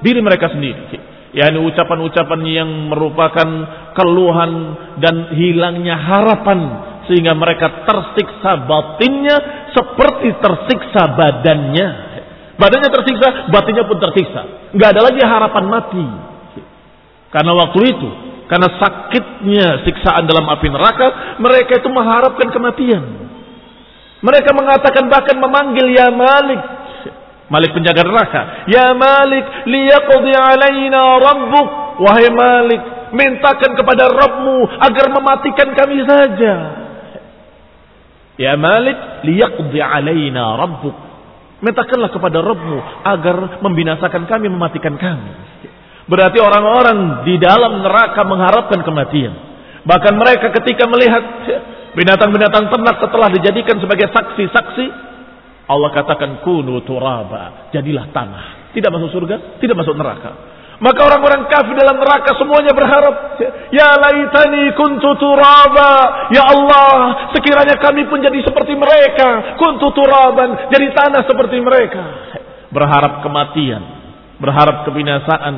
diri 0.00 0.20
mereka 0.24 0.48
sendiri. 0.56 1.04
yakni 1.28 1.60
ucapan-ucapan 1.60 2.40
yang 2.48 2.70
merupakan 2.88 3.48
keluhan 3.92 4.52
dan 4.96 5.36
hilangnya 5.36 6.00
harapan 6.00 6.58
sehingga 7.04 7.36
mereka 7.36 7.84
tersiksa 7.84 8.64
batinnya 8.64 9.36
seperti 9.76 10.32
tersiksa 10.40 11.02
badannya. 11.12 11.88
Badannya 12.56 12.90
tersiksa, 12.90 13.28
batinnya 13.52 13.84
pun 13.84 14.00
tersiksa. 14.00 14.72
Nggak 14.72 14.88
ada 14.96 15.02
lagi 15.04 15.20
harapan 15.20 15.64
mati. 15.68 16.06
Karena 17.28 17.52
waktu 17.52 17.80
itu 17.84 18.10
Karena 18.48 18.80
sakitnya 18.80 19.84
siksaan 19.84 20.24
dalam 20.24 20.48
api 20.48 20.72
neraka, 20.72 21.36
mereka 21.36 21.84
itu 21.84 21.88
mengharapkan 21.92 22.48
kematian. 22.48 23.04
Mereka 24.24 24.50
mengatakan 24.56 25.04
bahkan 25.12 25.36
memanggil 25.36 25.92
ya 25.92 26.08
Malik. 26.08 26.56
Malik 27.52 27.76
penjaga 27.76 28.08
neraka. 28.08 28.40
Ya 28.72 28.96
Malik, 28.96 29.68
liyaqdi 29.68 30.32
alaina 30.32 31.20
rabbuk. 31.20 31.68
Wahai 32.00 32.32
Malik, 32.32 32.80
mintakan 33.12 33.76
kepada 33.76 34.08
Rabbmu 34.08 34.58
agar 34.80 35.06
mematikan 35.12 35.68
kami 35.76 35.98
saja. 36.08 36.54
Ya 38.40 38.56
Malik, 38.56 39.28
liyaqdi 39.28 39.76
alaina 39.76 40.56
rabbuk. 40.56 40.96
Mintakanlah 41.58 42.14
kepada 42.14 42.38
Rabbmu 42.38 42.78
agar 43.02 43.36
membinasakan 43.60 44.30
kami, 44.30 44.46
mematikan 44.46 44.94
kami. 44.94 45.32
Berarti 46.08 46.40
orang-orang 46.40 47.28
di 47.28 47.36
dalam 47.36 47.84
neraka 47.84 48.24
mengharapkan 48.24 48.80
kematian. 48.80 49.34
Bahkan 49.84 50.14
mereka 50.16 50.48
ketika 50.56 50.88
melihat 50.88 51.24
binatang-binatang 51.92 52.72
ternak 52.72 52.96
setelah 52.96 53.28
dijadikan 53.28 53.76
sebagai 53.76 54.08
saksi-saksi, 54.12 54.86
Allah 55.68 55.90
katakan 55.92 56.40
kunu 56.40 56.80
turaba, 56.88 57.68
jadilah 57.76 58.08
tanah. 58.08 58.72
Tidak 58.72 58.88
masuk 58.88 59.12
surga, 59.12 59.60
tidak 59.60 59.76
masuk 59.76 59.96
neraka. 60.00 60.56
Maka 60.78 61.00
orang-orang 61.02 61.50
kafir 61.50 61.74
dalam 61.74 61.98
neraka 61.98 62.38
semuanya 62.38 62.70
berharap, 62.70 63.14
ya 63.74 63.98
laitani 63.98 64.72
kuntu 64.78 65.10
turaba, 65.18 65.92
ya 66.30 66.46
Allah, 66.46 66.92
sekiranya 67.34 67.76
kami 67.82 68.06
pun 68.06 68.22
jadi 68.22 68.38
seperti 68.46 68.78
mereka, 68.78 69.58
kuntu 69.58 69.90
turaban, 69.90 70.70
jadi 70.70 70.86
tanah 70.94 71.26
seperti 71.26 71.58
mereka. 71.58 72.02
Berharap 72.70 73.26
kematian, 73.26 73.97
berharap 74.38 74.86
kebinasaan 74.86 75.54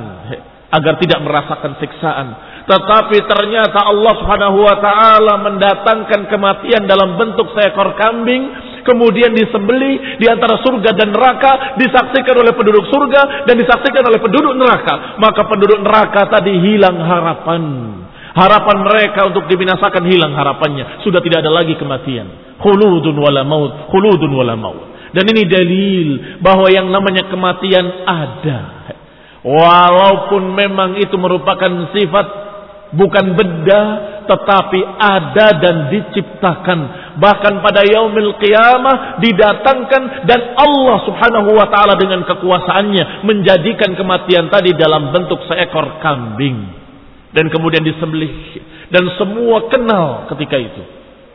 agar 0.70 0.94
tidak 1.02 1.20
merasakan 1.26 1.72
siksaan. 1.82 2.28
Tetapi 2.64 3.18
ternyata 3.26 3.90
Allah 3.90 4.14
Subhanahu 4.22 4.58
wa 4.62 4.76
taala 4.78 5.34
mendatangkan 5.42 6.30
kematian 6.30 6.86
dalam 6.86 7.18
bentuk 7.18 7.50
seekor 7.58 7.98
kambing 7.98 8.70
kemudian 8.86 9.32
disembeli 9.34 10.18
di 10.20 10.26
antara 10.28 10.60
surga 10.60 10.90
dan 10.96 11.12
neraka, 11.12 11.76
disaksikan 11.76 12.36
oleh 12.38 12.52
penduduk 12.56 12.88
surga 12.88 13.46
dan 13.46 13.54
disaksikan 13.58 14.02
oleh 14.06 14.20
penduduk 14.22 14.54
neraka. 14.56 15.18
Maka 15.20 15.42
penduduk 15.46 15.80
neraka 15.82 16.28
tadi 16.30 16.54
hilang 16.58 16.96
harapan. 17.00 17.62
Harapan 18.30 18.76
mereka 18.86 19.26
untuk 19.26 19.50
dibinasakan 19.50 20.06
hilang 20.06 20.30
harapannya. 20.38 21.02
Sudah 21.02 21.18
tidak 21.18 21.42
ada 21.42 21.50
lagi 21.50 21.74
kematian. 21.74 22.56
Khuludun 22.62 23.18
wala 23.18 23.42
maut, 23.42 23.90
khuludun 23.90 24.30
wala 24.30 24.54
maut. 24.54 24.89
Dan 25.10 25.24
ini 25.26 25.42
dalil 25.46 26.08
bahwa 26.38 26.70
yang 26.70 26.86
namanya 26.90 27.26
kematian 27.26 27.86
ada. 28.06 28.60
Walaupun 29.40 30.52
memang 30.52 31.00
itu 31.00 31.16
merupakan 31.16 31.90
sifat 31.96 32.26
bukan 32.94 33.38
benda 33.38 33.82
tetapi 34.30 34.80
ada 35.00 35.46
dan 35.58 35.76
diciptakan. 35.90 36.78
Bahkan 37.18 37.54
pada 37.58 37.82
yaumil 37.82 38.38
qiyamah 38.38 39.18
didatangkan 39.18 40.28
dan 40.30 40.54
Allah 40.54 40.98
Subhanahu 41.08 41.50
wa 41.58 41.66
taala 41.66 41.98
dengan 41.98 42.22
kekuasaannya 42.22 43.26
menjadikan 43.26 43.98
kematian 43.98 44.46
tadi 44.46 44.70
dalam 44.78 45.10
bentuk 45.10 45.42
seekor 45.50 45.98
kambing. 45.98 46.78
Dan 47.34 47.50
kemudian 47.50 47.82
disembelih. 47.82 48.62
Dan 48.90 49.06
semua 49.18 49.70
kenal 49.70 50.30
ketika 50.34 50.58
itu. 50.58 50.82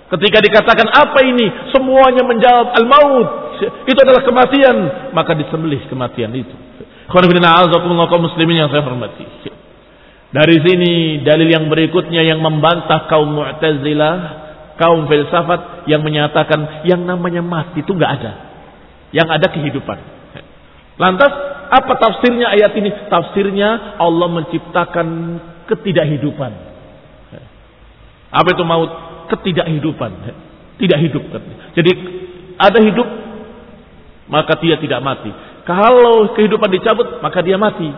Ketika 0.06 0.38
dikatakan 0.44 0.88
apa 0.92 1.20
ini? 1.24 1.48
Semuanya 1.72 2.24
menjawab 2.28 2.78
al-maut 2.78 3.45
itu 3.64 4.00
adalah 4.02 4.22
kematian 4.26 4.76
maka 5.16 5.32
disembelih 5.34 5.86
kematian 5.88 6.32
itu 6.36 6.56
muslimin 8.20 8.66
yang 8.66 8.70
saya 8.74 8.82
hormati 8.82 9.26
dari 10.36 10.60
sini 10.60 11.24
dalil 11.24 11.48
yang 11.48 11.72
berikutnya 11.72 12.20
yang 12.28 12.44
membantah 12.44 13.08
kaum 13.08 13.40
Mu'tazilah, 13.40 14.16
kaum 14.76 15.08
filsafat 15.08 15.88
yang 15.88 16.04
menyatakan 16.04 16.84
yang 16.84 17.08
namanya 17.08 17.40
mati 17.40 17.80
itu 17.80 17.96
nggak 17.96 18.12
ada. 18.20 18.32
Yang 19.16 19.28
ada 19.32 19.48
kehidupan. 19.48 19.98
Lantas 21.00 21.32
apa 21.72 21.94
tafsirnya 21.96 22.52
ayat 22.52 22.76
ini? 22.76 22.92
Tafsirnya 23.08 23.96
Allah 23.96 24.28
menciptakan 24.28 25.08
ketidakhidupan. 25.72 26.52
Apa 28.36 28.50
itu 28.52 28.64
maut? 28.68 28.92
Ketidakhidupan. 29.32 30.12
Tidak 30.84 31.00
hidup. 31.00 31.24
Jadi 31.80 31.92
ada 32.60 32.80
hidup 32.84 33.08
maka 34.30 34.58
dia 34.62 34.78
tidak 34.82 35.02
mati. 35.02 35.30
Kalau 35.66 36.34
kehidupan 36.34 36.70
dicabut 36.70 37.22
maka 37.22 37.42
dia 37.42 37.58
mati. 37.58 37.90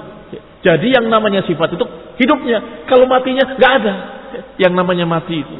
Jadi 0.63 0.87
yang 0.91 1.07
namanya 1.07 1.45
sifat 1.47 1.75
itu 1.75 1.85
hidupnya. 2.19 2.87
Kalau 2.89 3.07
matinya 3.07 3.55
nggak 3.55 3.73
ada. 3.83 3.93
Yang 4.59 4.73
namanya 4.75 5.05
mati 5.07 5.39
itu. 5.39 5.55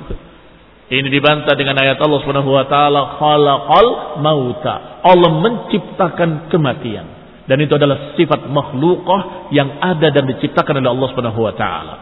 Ini 0.87 1.07
dibantah 1.11 1.51
dengan 1.59 1.75
ayat 1.83 1.99
Allah 1.99 2.19
Subhanahu 2.23 2.51
wa 2.51 2.65
taala 2.67 3.19
khalaqal 3.19 3.87
mauta. 4.23 5.03
Allah 5.03 5.31
menciptakan 5.35 6.47
kematian. 6.51 7.05
Dan 7.47 7.63
itu 7.63 7.75
adalah 7.79 8.15
sifat 8.19 8.51
makhlukah 8.51 9.51
yang 9.55 9.79
ada 9.79 10.11
dan 10.11 10.27
diciptakan 10.27 10.83
oleh 10.83 10.91
Allah 10.91 11.07
Subhanahu 11.11 11.41
wa 11.43 11.53
taala. 11.55 11.95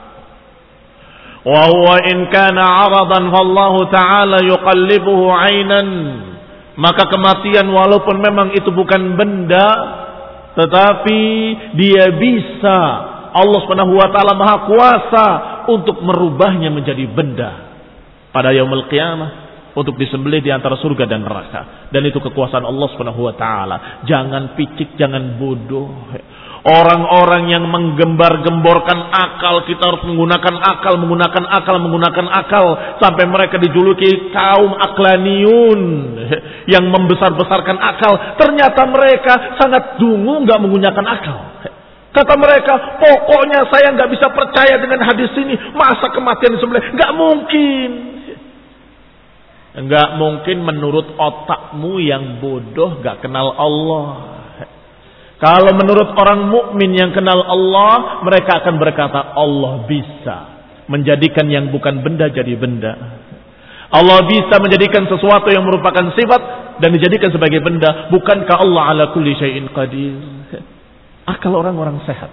Wa 1.46 1.62
huwa 1.70 2.02
in 2.10 2.26
kana 2.34 2.66
'aradan 2.66 3.30
fallahu 3.30 3.86
ta'ala 3.94 4.42
yuqallibuhu 4.42 5.30
'ainan. 5.30 5.88
Maka 6.76 7.08
kematian 7.08 7.68
walaupun 7.72 8.20
memang 8.20 8.52
itu 8.52 8.68
bukan 8.72 9.16
benda 9.16 9.68
tetapi 10.56 11.22
dia 11.76 12.16
bisa. 12.16 12.80
Allah 13.36 13.60
Subhanahu 13.68 14.00
wa 14.00 14.36
Maha 14.40 14.56
kuasa 14.64 15.26
untuk 15.68 16.00
merubahnya 16.00 16.72
menjadi 16.72 17.04
benda 17.12 17.52
pada 18.32 18.56
yaumul 18.56 18.88
qiyamah 18.88 19.46
untuk 19.76 20.00
disembelih 20.00 20.40
di 20.40 20.56
antara 20.56 20.80
surga 20.80 21.04
dan 21.04 21.28
neraka. 21.28 21.92
Dan 21.92 22.08
itu 22.08 22.24
kekuasaan 22.24 22.64
Allah 22.64 22.88
taala. 23.36 23.78
Jangan 24.08 24.56
picik 24.56 24.96
jangan 24.96 25.36
bodoh 25.36 26.16
Orang-orang 26.66 27.54
yang 27.54 27.70
menggembar-gemborkan 27.70 29.14
akal, 29.14 29.70
kita 29.70 29.86
harus 29.86 30.02
menggunakan 30.02 30.56
akal, 30.66 30.98
menggunakan 30.98 31.46
akal, 31.46 31.78
menggunakan 31.78 32.26
akal. 32.26 32.66
Sampai 32.98 33.30
mereka 33.30 33.62
dijuluki 33.62 34.34
kaum 34.34 34.74
aklaniun. 34.74 35.82
Yang 36.74 36.86
membesar-besarkan 36.90 37.78
akal. 37.78 38.42
Ternyata 38.42 38.82
mereka 38.90 39.62
sangat 39.62 40.02
dungu 40.02 40.42
nggak 40.42 40.58
menggunakan 40.58 41.06
akal. 41.06 41.38
Kata 42.10 42.34
mereka, 42.34 42.98
pokoknya 42.98 43.70
saya 43.70 43.94
nggak 43.94 44.10
bisa 44.10 44.34
percaya 44.34 44.82
dengan 44.82 45.06
hadis 45.06 45.30
ini. 45.38 45.54
Masa 45.78 46.10
kematian 46.18 46.58
sebelah? 46.58 46.82
Nggak 46.98 47.12
mungkin. 47.14 47.90
Nggak 49.86 50.10
mungkin 50.18 50.58
menurut 50.66 51.14
otakmu 51.14 52.02
yang 52.02 52.42
bodoh, 52.42 53.06
nggak 53.06 53.22
kenal 53.22 53.54
Allah. 53.54 54.34
Kalau 55.46 55.78
menurut 55.78 56.18
orang 56.18 56.50
mukmin 56.50 56.98
yang 56.98 57.14
kenal 57.14 57.38
Allah, 57.38 58.26
mereka 58.26 58.66
akan 58.66 58.82
berkata 58.82 59.38
Allah 59.38 59.86
bisa 59.86 60.38
menjadikan 60.90 61.46
yang 61.46 61.70
bukan 61.70 62.02
benda 62.02 62.34
jadi 62.34 62.58
benda. 62.58 62.98
Allah 63.94 64.26
bisa 64.26 64.58
menjadikan 64.58 65.06
sesuatu 65.06 65.46
yang 65.54 65.62
merupakan 65.62 66.02
sifat 66.18 66.42
dan 66.82 66.90
dijadikan 66.98 67.30
sebagai 67.30 67.62
benda. 67.62 68.10
Bukankah 68.10 68.58
Allah 68.58 68.84
ala 68.90 69.04
kulli 69.14 69.38
syai'in 69.38 69.70
qadir? 69.70 70.18
Akal 71.30 71.54
orang-orang 71.54 72.02
sehat. 72.10 72.30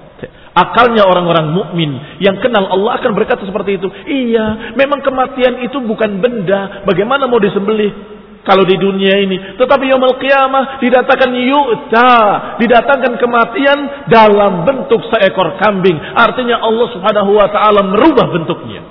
Akalnya 0.53 1.09
orang-orang 1.09 1.53
mukmin 1.53 1.97
yang 2.21 2.37
kenal 2.41 2.65
Allah 2.69 3.01
akan 3.01 3.13
berkata 3.13 3.45
seperti 3.45 3.81
itu. 3.81 3.89
Iya, 4.09 4.77
memang 4.77 5.05
kematian 5.05 5.65
itu 5.65 5.81
bukan 5.85 6.21
benda. 6.21 6.85
Bagaimana 6.89 7.29
mau 7.29 7.41
disembelih? 7.41 8.12
Kalau 8.43 8.67
di 8.67 8.75
dunia 8.75 9.23
ini. 9.23 9.59
Tetapi 9.59 9.85
yaumul 9.87 10.19
qiyamah 10.19 10.83
didatangkan 10.83 11.31
yu'ta, 11.31 12.15
didatangkan 12.59 13.13
kematian 13.19 13.79
dalam 14.11 14.67
bentuk 14.67 15.03
seekor 15.11 15.59
kambing. 15.63 15.95
Artinya 15.99 16.59
Allah 16.63 16.89
Subhanahu 16.91 17.31
wa 17.39 17.49
taala 17.51 17.81
merubah 17.87 18.27
bentuknya. 18.35 18.83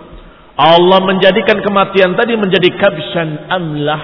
Allah 0.55 0.99
menjadikan 1.03 1.59
kematian 1.63 2.15
tadi 2.15 2.35
menjadi 2.35 2.69
kabshan 2.75 3.49
amlah. 3.51 4.03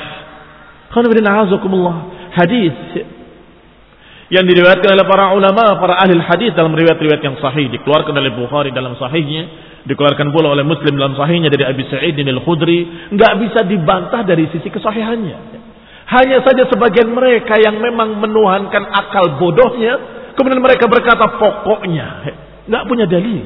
Hadis 2.38 2.76
yang 4.28 4.44
diriwayatkan 4.44 4.92
oleh 4.92 5.06
para 5.08 5.32
ulama, 5.32 5.80
para 5.80 6.04
ahli 6.04 6.20
hadis 6.20 6.52
dalam 6.52 6.76
riwayat-riwayat 6.76 7.24
yang 7.24 7.40
sahih 7.40 7.72
dikeluarkan 7.72 8.12
oleh 8.12 8.36
Bukhari 8.36 8.76
dalam 8.76 9.00
sahihnya 9.00 9.67
dikeluarkan 9.86 10.34
pula 10.34 10.58
oleh 10.58 10.66
Muslim 10.66 10.98
dalam 10.98 11.14
sahihnya 11.14 11.54
dari 11.54 11.68
Abi 11.68 11.86
Sa'id 11.92 12.18
al-Khudri, 12.18 13.12
nggak 13.14 13.34
bisa 13.44 13.60
dibantah 13.68 14.26
dari 14.26 14.50
sisi 14.50 14.72
kesahihannya. 14.72 15.38
Hanya 16.08 16.40
saja 16.42 16.64
sebagian 16.72 17.12
mereka 17.12 17.60
yang 17.60 17.84
memang 17.84 18.16
menuhankan 18.18 18.84
akal 18.90 19.38
bodohnya, 19.38 19.94
kemudian 20.40 20.64
mereka 20.64 20.88
berkata 20.88 21.36
pokoknya, 21.36 22.08
nggak 22.66 22.84
punya 22.88 23.06
dalil. 23.06 23.44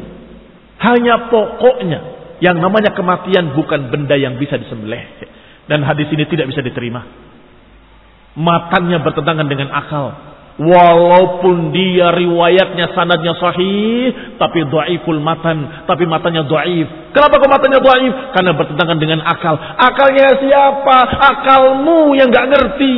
Hanya 0.81 1.29
pokoknya 1.29 1.99
yang 2.41 2.57
namanya 2.57 2.93
kematian 2.97 3.53
bukan 3.53 3.93
benda 3.93 4.17
yang 4.17 4.37
bisa 4.37 4.57
disembelih. 4.57 5.01
Dan 5.69 5.85
hadis 5.85 6.09
ini 6.09 6.25
tidak 6.25 6.49
bisa 6.49 6.65
diterima. 6.65 7.05
Matanya 8.33 8.97
bertentangan 9.05 9.45
dengan 9.45 9.69
akal. 9.69 10.30
Walaupun 10.59 11.71
dia 11.71 12.11
riwayatnya 12.11 12.91
sanadnya 12.91 13.33
sahih, 13.39 14.35
tapi 14.35 14.67
dhaiful 14.67 15.23
matan, 15.23 15.87
tapi 15.87 16.03
matanya 16.03 16.43
dhaif. 16.43 17.15
Kenapa 17.15 17.39
kok 17.39 17.49
matanya 17.49 17.79
dhaif? 17.79 18.13
Karena 18.35 18.51
bertentangan 18.59 18.97
dengan 18.99 19.23
akal. 19.23 19.55
Akalnya 19.57 20.35
siapa? 20.43 20.97
Akalmu 21.17 22.13
yang 22.19 22.27
nggak 22.27 22.47
ngerti. 22.51 22.97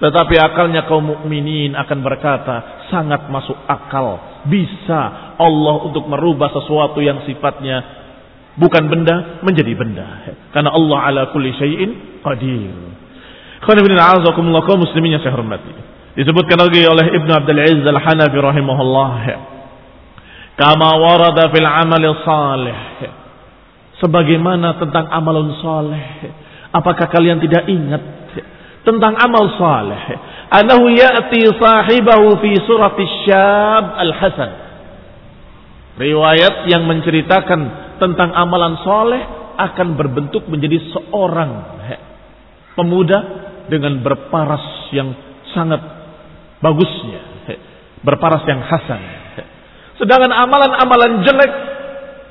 Tetapi 0.00 0.34
akalnya 0.40 0.88
kaum 0.88 1.12
mukminin 1.12 1.76
akan 1.76 1.98
berkata, 2.00 2.86
sangat 2.88 3.28
masuk 3.28 3.58
akal. 3.68 4.40
Bisa 4.48 5.34
Allah 5.36 5.76
untuk 5.84 6.08
merubah 6.08 6.48
sesuatu 6.56 7.04
yang 7.04 7.20
sifatnya 7.28 7.84
bukan 8.56 8.88
benda 8.88 9.44
menjadi 9.44 9.76
benda. 9.76 10.08
Karena 10.56 10.72
Allah 10.72 10.98
ala 11.04 11.22
kulli 11.36 11.52
syai'in 11.52 12.22
qadir. 12.24 12.72
Khana 13.60 13.84
kaum 14.64 14.78
muslimin 14.80 15.20
yang 15.20 15.20
saya 15.20 15.36
hormati. 15.36 15.89
Disebutkan 16.10 16.58
lagi 16.58 16.82
oleh 16.90 17.06
Ibnu 17.22 17.30
Abdul 17.30 17.60
Aziz 17.62 17.86
Al-Hanafi 17.86 18.34
rahimahullah. 18.34 19.22
Kama 20.58 20.90
warada 20.98 21.46
fil 21.54 21.68
amal 21.68 22.02
salih. 22.26 22.78
Sebagaimana 24.02 24.74
tentang 24.82 25.06
amalun 25.06 25.54
saleh. 25.62 26.04
Apakah 26.74 27.06
kalian 27.06 27.38
tidak 27.38 27.62
ingat 27.70 28.02
tentang 28.82 29.14
amal 29.22 29.54
saleh? 29.54 30.02
Anahu 30.50 30.90
ya'ti 30.90 31.46
sahibahu 31.54 32.42
fi 32.42 32.58
surat 32.66 32.98
syab 33.22 33.84
al-hasan. 34.02 34.50
Riwayat 35.94 36.66
yang 36.66 36.90
menceritakan 36.90 37.60
tentang 38.02 38.34
amalan 38.34 38.82
soleh 38.82 39.22
akan 39.60 39.94
berbentuk 39.94 40.48
menjadi 40.48 40.80
seorang 40.90 41.50
pemuda 42.74 43.18
dengan 43.68 44.00
berparas 44.00 44.90
yang 44.96 45.12
sangat 45.52 45.99
bagusnya, 46.60 47.20
berparas 48.04 48.44
yang 48.48 48.60
hasan. 48.64 49.00
Sedangkan 50.00 50.32
amalan-amalan 50.32 51.20
jelek 51.28 51.52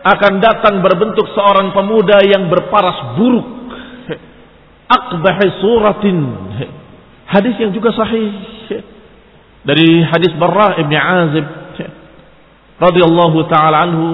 akan 0.02 0.34
datang 0.40 0.80
berbentuk 0.80 1.28
seorang 1.36 1.76
pemuda 1.76 2.24
yang 2.24 2.48
berparas 2.50 3.20
buruk. 3.20 3.48
Akbahi 4.90 5.62
suratin. 5.62 6.18
Hadis 7.30 7.56
yang 7.62 7.70
juga 7.70 7.94
sahih. 7.94 8.34
Dari 9.62 10.02
hadis 10.02 10.34
Barra 10.40 10.82
ibn 10.82 10.94
Azib. 10.98 11.46
radhiyallahu 12.82 13.38
ta'ala 13.52 13.86
anhu. 13.86 14.08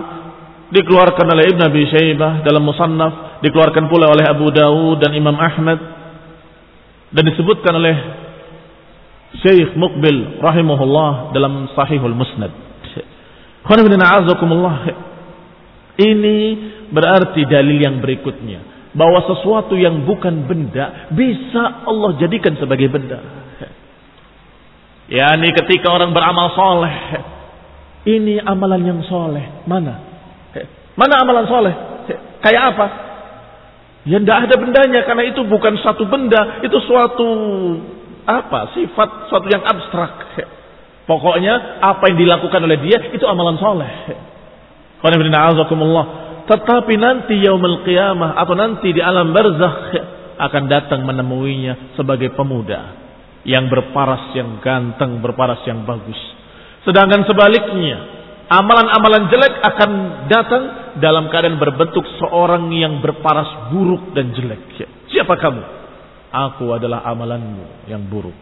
Dikeluarkan 0.66 1.30
oleh 1.32 1.53
Ibn 1.55 1.61
Abi 1.70 1.88
Shaybah 1.88 2.43
dalam 2.43 2.66
Musannaf. 2.66 3.39
Dikeluarkan 3.39 3.88
pula 3.88 4.11
oleh 4.11 4.26
Abu 4.28 4.51
Dawud 4.51 4.99
dan 4.99 5.16
Imam 5.16 5.38
Ahmad. 5.38 5.80
Dan 7.13 7.24
disebutkan 7.24 7.72
oleh 7.72 8.24
Syekh 9.41 9.76
Muqbil 9.76 10.39
rahimahullah 10.39 11.36
dalam 11.36 11.67
Sahihul 11.76 12.15
Musnad. 12.15 12.51
Ini 15.95 16.38
berarti 16.91 17.41
dalil 17.47 17.78
yang 17.82 18.03
berikutnya 18.03 18.91
bahwa 18.95 19.19
sesuatu 19.28 19.76
yang 19.76 20.07
bukan 20.07 20.47
benda 20.47 21.11
bisa 21.11 21.84
Allah 21.84 22.15
jadikan 22.21 22.55
sebagai 22.55 22.88
benda. 22.88 23.19
Ya, 25.05 25.38
ini 25.38 25.53
ketika 25.53 25.93
orang 25.93 26.15
beramal 26.15 26.49
soleh, 26.57 26.95
ini 28.09 28.41
amalan 28.41 28.82
yang 28.82 29.01
soleh 29.05 29.65
mana? 29.69 30.01
Mana 30.95 31.13
amalan 31.21 31.45
soleh? 31.45 31.73
Kayak 32.41 32.63
apa? 32.73 32.88
Ya 34.05 34.21
tidak 34.21 34.38
ada 34.47 34.55
bendanya 34.61 35.01
karena 35.03 35.23
itu 35.26 35.41
bukan 35.45 35.82
satu 35.82 36.05
benda, 36.05 36.61
itu 36.61 36.78
suatu 36.86 37.28
apa 38.26 38.73
sifat 38.73 39.30
suatu 39.30 39.47
yang 39.47 39.61
abstrak. 39.61 40.13
Pokoknya 41.05 41.86
apa 41.86 42.09
yang 42.09 42.17
dilakukan 42.17 42.65
oleh 42.65 42.82
dia 42.82 43.13
itu 43.13 43.26
amalan 43.30 43.61
soleh. 43.61 43.93
Tetapi 46.45 46.93
nanti 46.97 47.38
yaumul 47.45 47.86
qiyamah 47.86 48.34
atau 48.41 48.57
nanti 48.57 48.89
di 48.89 49.01
alam 49.01 49.30
barzakh 49.30 49.93
akan 50.41 50.63
datang 50.65 51.05
menemuinya 51.05 51.93
sebagai 51.93 52.34
pemuda 52.34 53.05
yang 53.45 53.69
berparas 53.69 54.34
yang 54.34 54.57
ganteng, 54.65 55.21
berparas 55.21 55.61
yang 55.69 55.86
bagus. 55.86 56.17
Sedangkan 56.82 57.21
sebaliknya, 57.30 57.97
amalan-amalan 58.49 59.30
jelek 59.30 59.53
akan 59.61 59.91
datang 60.26 60.63
dalam 60.97 61.30
keadaan 61.30 61.61
berbentuk 61.61 62.05
seorang 62.17 62.73
yang 62.73 62.97
berparas 62.97 63.69
buruk 63.69 64.13
dan 64.17 64.34
jelek. 64.34 64.89
Siapa 65.13 65.38
kamu? 65.38 65.84
Aku 66.36 66.75
adalah 66.75 67.07
amalanmu 67.07 67.88
yang 67.88 68.03
buruk. 68.11 68.36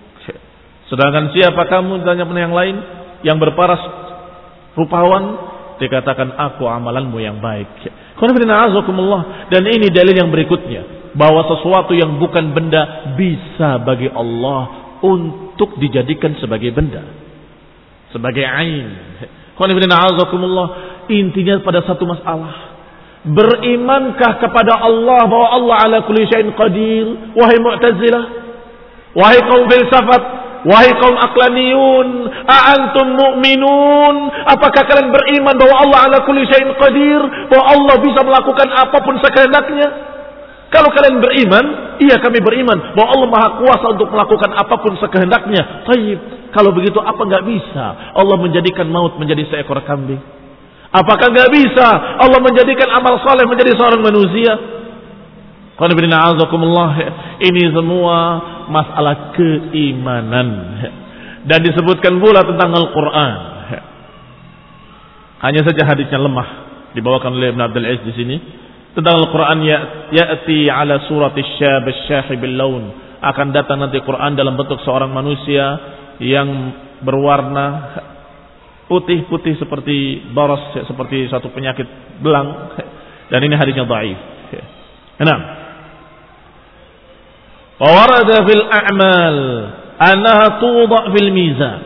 Sedangkan 0.89 1.29
siapa 1.29 1.69
kamu 1.69 2.01
tanya 2.01 2.25
yang 2.25 2.53
lain 2.53 2.75
yang 3.21 3.37
berparas 3.37 3.81
rupawan 4.73 5.37
dikatakan 5.77 6.33
aku 6.33 6.65
amalanmu 6.65 7.17
yang 7.21 7.37
baik. 7.37 7.69
Dan 9.49 9.63
ini 9.69 9.87
dalil 9.93 10.15
yang 10.17 10.29
berikutnya 10.33 11.13
bahwa 11.13 11.45
sesuatu 11.45 11.93
yang 11.93 12.17
bukan 12.17 12.53
benda 12.57 13.13
bisa 13.13 13.77
bagi 13.85 14.09
Allah 14.09 14.97
untuk 15.05 15.77
dijadikan 15.77 16.33
sebagai 16.41 16.73
benda. 16.73 17.05
Sebagai 18.09 18.45
ain. 18.45 18.87
Intinya 21.09 21.55
pada 21.61 21.79
satu 21.85 22.03
masalah 22.09 22.72
Berimankah 23.23 24.43
kepada 24.43 24.83
Allah 24.83 25.23
bahwa 25.31 25.47
Allah 25.55 25.77
ala 25.87 25.97
kulli 26.03 26.27
syai'in 26.27 26.51
qadir? 26.59 27.07
Wahai 27.39 27.55
Mu'tazilah, 27.55 28.23
wahai 29.15 29.39
kaum 29.47 29.63
filsafat, 29.71 30.21
wahai 30.67 30.91
kaum 30.99 31.15
aklaniyun, 31.15 32.07
a'antum 32.43 33.15
mu'minun? 33.15 34.15
Apakah 34.43 34.83
kalian 34.91 35.07
beriman 35.15 35.55
bahwa 35.55 35.75
Allah 35.87 35.99
ala 36.11 36.17
kulli 36.27 36.43
syai'in 36.51 36.75
qadir? 36.75 37.21
Bahwa 37.47 37.63
Allah 37.71 37.95
bisa 38.03 38.19
melakukan 38.27 38.67
apa 38.75 38.97
pun 38.99 39.15
sekehendaknya? 39.23 39.87
Kalau 40.67 40.89
kalian 40.91 41.21
beriman, 41.21 41.65
iya 42.03 42.17
kami 42.19 42.41
beriman 42.43 42.97
bahwa 42.97 43.07
Allah 43.13 43.27
Maha 43.29 43.49
Kuasa 43.61 43.85
untuk 43.93 44.09
melakukan 44.09 44.51
apa 44.51 44.75
pun 44.81 44.97
sekehendaknya. 44.99 45.87
Taib. 45.87 46.19
Kalau 46.49 46.75
begitu 46.75 46.97
apa 47.01 47.17
nggak 47.17 47.45
bisa 47.49 47.85
Allah 48.13 48.37
menjadikan 48.37 48.85
maut 48.89 49.15
menjadi 49.15 49.47
seekor 49.47 49.79
kambing? 49.85 50.42
Apakah 50.93 51.33
nggak 51.33 51.49
bisa 51.49 51.87
Allah 52.21 52.37
menjadikan 52.37 52.85
amal 52.93 53.17
soleh 53.25 53.49
menjadi 53.49 53.73
seorang 53.73 54.01
manusia? 54.05 54.53
Ini 57.41 57.63
semua 57.73 58.17
masalah 58.69 59.33
keimanan 59.33 60.49
dan 61.49 61.59
disebutkan 61.65 62.21
pula 62.21 62.45
tentang 62.45 62.69
Al-Quran. 62.77 63.33
Hanya 65.43 65.61
saja 65.65 65.81
hadisnya 65.89 66.21
lemah 66.21 66.49
dibawakan 66.93 67.41
oleh 67.41 67.51
Ibn 67.51 67.61
Abdul 67.65 67.89
Aziz 67.89 68.05
di 68.05 68.13
sini 68.13 68.37
tentang 68.93 69.17
Al-Quran 69.17 69.65
ya 69.65 69.79
ya'ti 70.13 70.69
ala 70.69 71.09
surat 71.09 71.33
syab 71.57 71.89
syahib 72.05 72.41
laun 72.53 72.93
akan 73.17 73.49
datang 73.49 73.81
nanti 73.81 73.97
Quran 74.05 74.37
dalam 74.37 74.53
bentuk 74.53 74.77
seorang 74.85 75.09
manusia 75.09 75.65
yang 76.21 76.47
berwarna 77.01 77.67
putih-putih 78.87 79.55
seperti 79.57 80.27
boros 80.35 80.75
seperti 80.85 81.31
satu 81.31 81.49
penyakit 81.51 81.87
belang 82.19 82.75
dan 83.31 83.39
ini 83.43 83.55
hadisnya 83.55 83.87
dhaif. 83.87 84.19
Enam. 85.23 85.39
Wa 87.79 88.05
fil 88.47 88.65
a'mal 88.67 89.39
annaha 89.99 90.47
tudha 90.59 90.99
fil 91.15 91.31
mizan. 91.31 91.81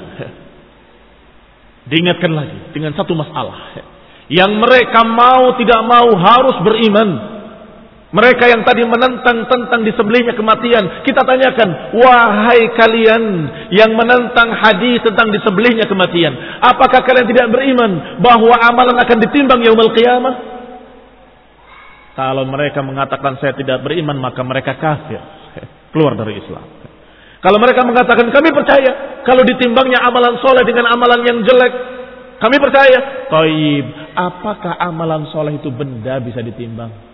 Diingatkan 1.87 2.31
lagi 2.35 2.75
dengan 2.75 2.91
satu 2.99 3.15
masalah 3.15 3.79
yang 4.27 4.59
mereka 4.59 5.07
mau 5.07 5.55
tidak 5.55 5.81
mau 5.87 6.11
harus 6.19 6.59
beriman 6.59 7.36
mereka 8.17 8.49
yang 8.49 8.65
tadi 8.65 8.81
menentang 8.81 9.45
tentang 9.45 9.85
disembelihnya 9.85 10.33
kematian. 10.33 11.05
Kita 11.05 11.21
tanyakan, 11.21 11.93
wahai 11.93 12.65
kalian 12.73 13.23
yang 13.69 13.93
menentang 13.93 14.57
hadis 14.57 15.05
tentang 15.05 15.29
disembelihnya 15.29 15.85
kematian. 15.85 16.33
Apakah 16.65 17.05
kalian 17.05 17.29
tidak 17.29 17.53
beriman 17.53 18.17
bahwa 18.17 18.57
amalan 18.57 18.97
akan 18.97 19.17
ditimbang 19.21 19.61
yaumul 19.61 19.93
qiyamah? 19.93 20.33
Kalau 22.17 22.49
mereka 22.49 22.81
mengatakan 22.81 23.37
saya 23.37 23.53
tidak 23.53 23.85
beriman, 23.85 24.17
maka 24.17 24.41
mereka 24.41 24.81
kafir. 24.81 25.21
Keluar 25.93 26.17
dari 26.17 26.41
Islam. 26.41 26.65
Kalau 27.37 27.61
mereka 27.61 27.85
mengatakan 27.85 28.33
kami 28.33 28.49
percaya. 28.49 29.21
Kalau 29.29 29.45
ditimbangnya 29.45 30.01
amalan 30.01 30.41
soleh 30.41 30.65
dengan 30.65 30.89
amalan 30.89 31.21
yang 31.21 31.37
jelek. 31.45 31.73
Kami 32.41 32.57
percaya. 32.57 33.29
Taib. 33.29 33.85
Apakah 34.17 34.73
amalan 34.81 35.29
soleh 35.29 35.61
itu 35.61 35.69
benda 35.69 36.17
bisa 36.17 36.41
ditimbang? 36.41 37.06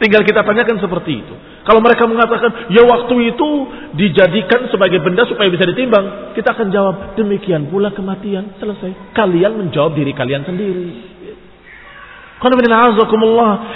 Tinggal 0.00 0.24
kita 0.24 0.40
tanyakan 0.44 0.80
seperti 0.80 1.24
itu. 1.24 1.34
Kalau 1.64 1.80
mereka 1.84 2.08
mengatakan, 2.08 2.72
ya 2.72 2.84
waktu 2.88 3.36
itu 3.36 3.48
dijadikan 3.96 4.68
sebagai 4.72 5.00
benda 5.04 5.28
supaya 5.28 5.48
bisa 5.52 5.68
ditimbang. 5.68 6.32
Kita 6.32 6.56
akan 6.56 6.68
jawab, 6.72 6.94
demikian 7.20 7.68
pula 7.68 7.92
kematian. 7.92 8.56
Selesai. 8.56 9.12
Kalian 9.12 9.60
menjawab 9.60 9.92
diri 9.92 10.12
kalian 10.16 10.44
sendiri. 10.44 10.88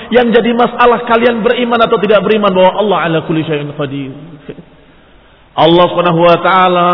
Yang 0.09 0.41
jadi 0.41 0.51
masalah 0.57 1.05
kalian 1.05 1.45
beriman 1.45 1.81
atau 1.85 2.01
tidak 2.01 2.25
beriman 2.25 2.49
bahwa 2.49 2.73
Allah 2.81 2.99
ala 3.05 3.19
kulli 3.29 3.45
syai'in 3.45 3.69
qadir. 3.77 4.13
Allah 5.55 5.85
Subhanahu 5.93 6.21
wa 6.25 6.37
taala 6.41 6.91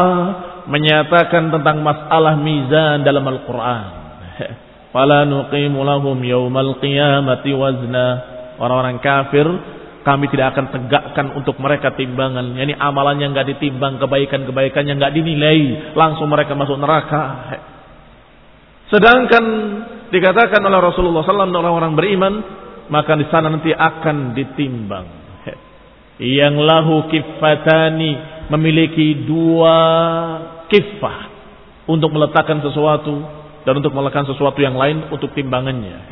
menyatakan 0.66 1.54
tentang 1.54 1.86
masalah 1.86 2.34
mizan 2.34 3.06
dalam 3.06 3.22
Al-Qur'an. 3.22 3.90
Fala 4.90 5.22
nuqimu 5.22 5.86
lahum 5.86 6.18
yaumal 6.22 6.78
qiyamati 6.82 7.54
wazna. 7.54 8.06
Orang-orang 8.58 8.98
kafir 8.98 9.46
kami 10.02 10.26
tidak 10.32 10.56
akan 10.56 10.66
tegakkan 10.74 11.26
untuk 11.36 11.56
mereka 11.60 11.94
timbangan. 11.94 12.56
Yani 12.56 12.74
amalannya 12.74 13.30
nggak 13.30 13.48
ditimbang, 13.56 14.00
kebaikan-kebaikannya 14.00 14.96
nggak 14.96 15.14
dinilai, 15.14 15.60
langsung 15.94 16.28
mereka 16.28 16.56
masuk 16.56 16.76
neraka. 16.80 17.22
Sedangkan 18.90 19.44
dikatakan 20.10 20.60
oleh 20.66 20.80
Rasulullah 20.82 21.22
SAW 21.22 21.46
orang-orang 21.46 21.92
beriman, 21.94 22.34
maka 22.90 23.14
di 23.14 23.30
sana 23.30 23.52
nanti 23.52 23.70
akan 23.70 24.34
ditimbang. 24.34 25.06
Yang 26.20 26.54
lahu 26.60 27.08
kifatani 27.08 28.12
memiliki 28.52 29.24
dua 29.24 29.78
kifah 30.68 31.18
untuk 31.88 32.12
meletakkan 32.12 32.60
sesuatu 32.60 33.39
dan 33.64 33.72
untuk 33.76 33.92
meletakkan 33.92 34.28
sesuatu 34.28 34.58
yang 34.60 34.76
lain 34.76 35.12
untuk 35.12 35.32
timbangannya. 35.36 36.08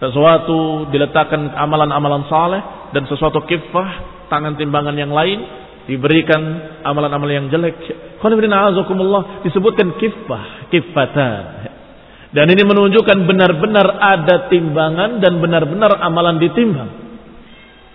Sesuatu 0.00 0.88
diletakkan 0.88 1.52
amalan-amalan 1.52 2.24
saleh 2.30 2.62
dan 2.96 3.04
sesuatu 3.04 3.44
kifah 3.44 3.88
tangan 4.32 4.56
timbangan 4.56 4.96
yang 4.96 5.12
lain 5.12 5.44
diberikan 5.84 6.40
amalan-amalan 6.86 7.44
yang 7.44 7.48
jelek. 7.52 7.76
disebutkan 9.44 9.98
kifah, 9.98 10.70
kifatan. 10.72 11.42
Dan 12.30 12.46
ini 12.46 12.62
menunjukkan 12.62 13.26
benar-benar 13.26 13.86
ada 13.98 14.46
timbangan 14.46 15.18
dan 15.18 15.42
benar-benar 15.42 15.98
amalan 15.98 16.38
ditimbang. 16.38 16.90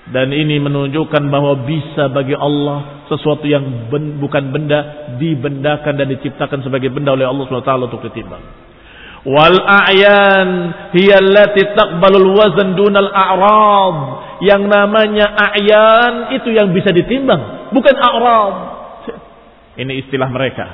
Dan 0.05 0.29
ini 0.29 0.61
menunjukkan 0.61 1.23
bahwa 1.33 1.65
bisa 1.65 2.13
bagi 2.13 2.37
Allah 2.37 3.07
sesuatu 3.09 3.47
yang 3.49 3.89
ben, 3.89 4.21
bukan 4.21 4.53
benda 4.53 5.09
dibendakan 5.17 5.97
dan 5.97 6.07
diciptakan 6.13 6.61
sebagai 6.61 6.93
benda 6.93 7.17
oleh 7.17 7.25
Allah 7.25 7.49
SWT 7.49 7.71
untuk 7.89 8.05
ditimbang. 8.05 8.64
Wal 9.25 9.57
a'yan 9.57 10.49
hiya 10.93 11.17
allati 11.17 11.65
taqbalul 11.73 12.37
wazn 12.37 12.77
dunal 12.77 13.09
a'rad. 13.09 13.97
Yang 14.45 14.63
namanya 14.69 15.25
a'yan 15.33 16.13
itu 16.37 16.53
yang 16.53 16.69
bisa 16.69 16.93
ditimbang, 16.93 17.73
bukan 17.73 17.95
a'rad. 17.97 18.55
Ini 19.75 20.05
istilah 20.05 20.29
mereka. 20.29 20.65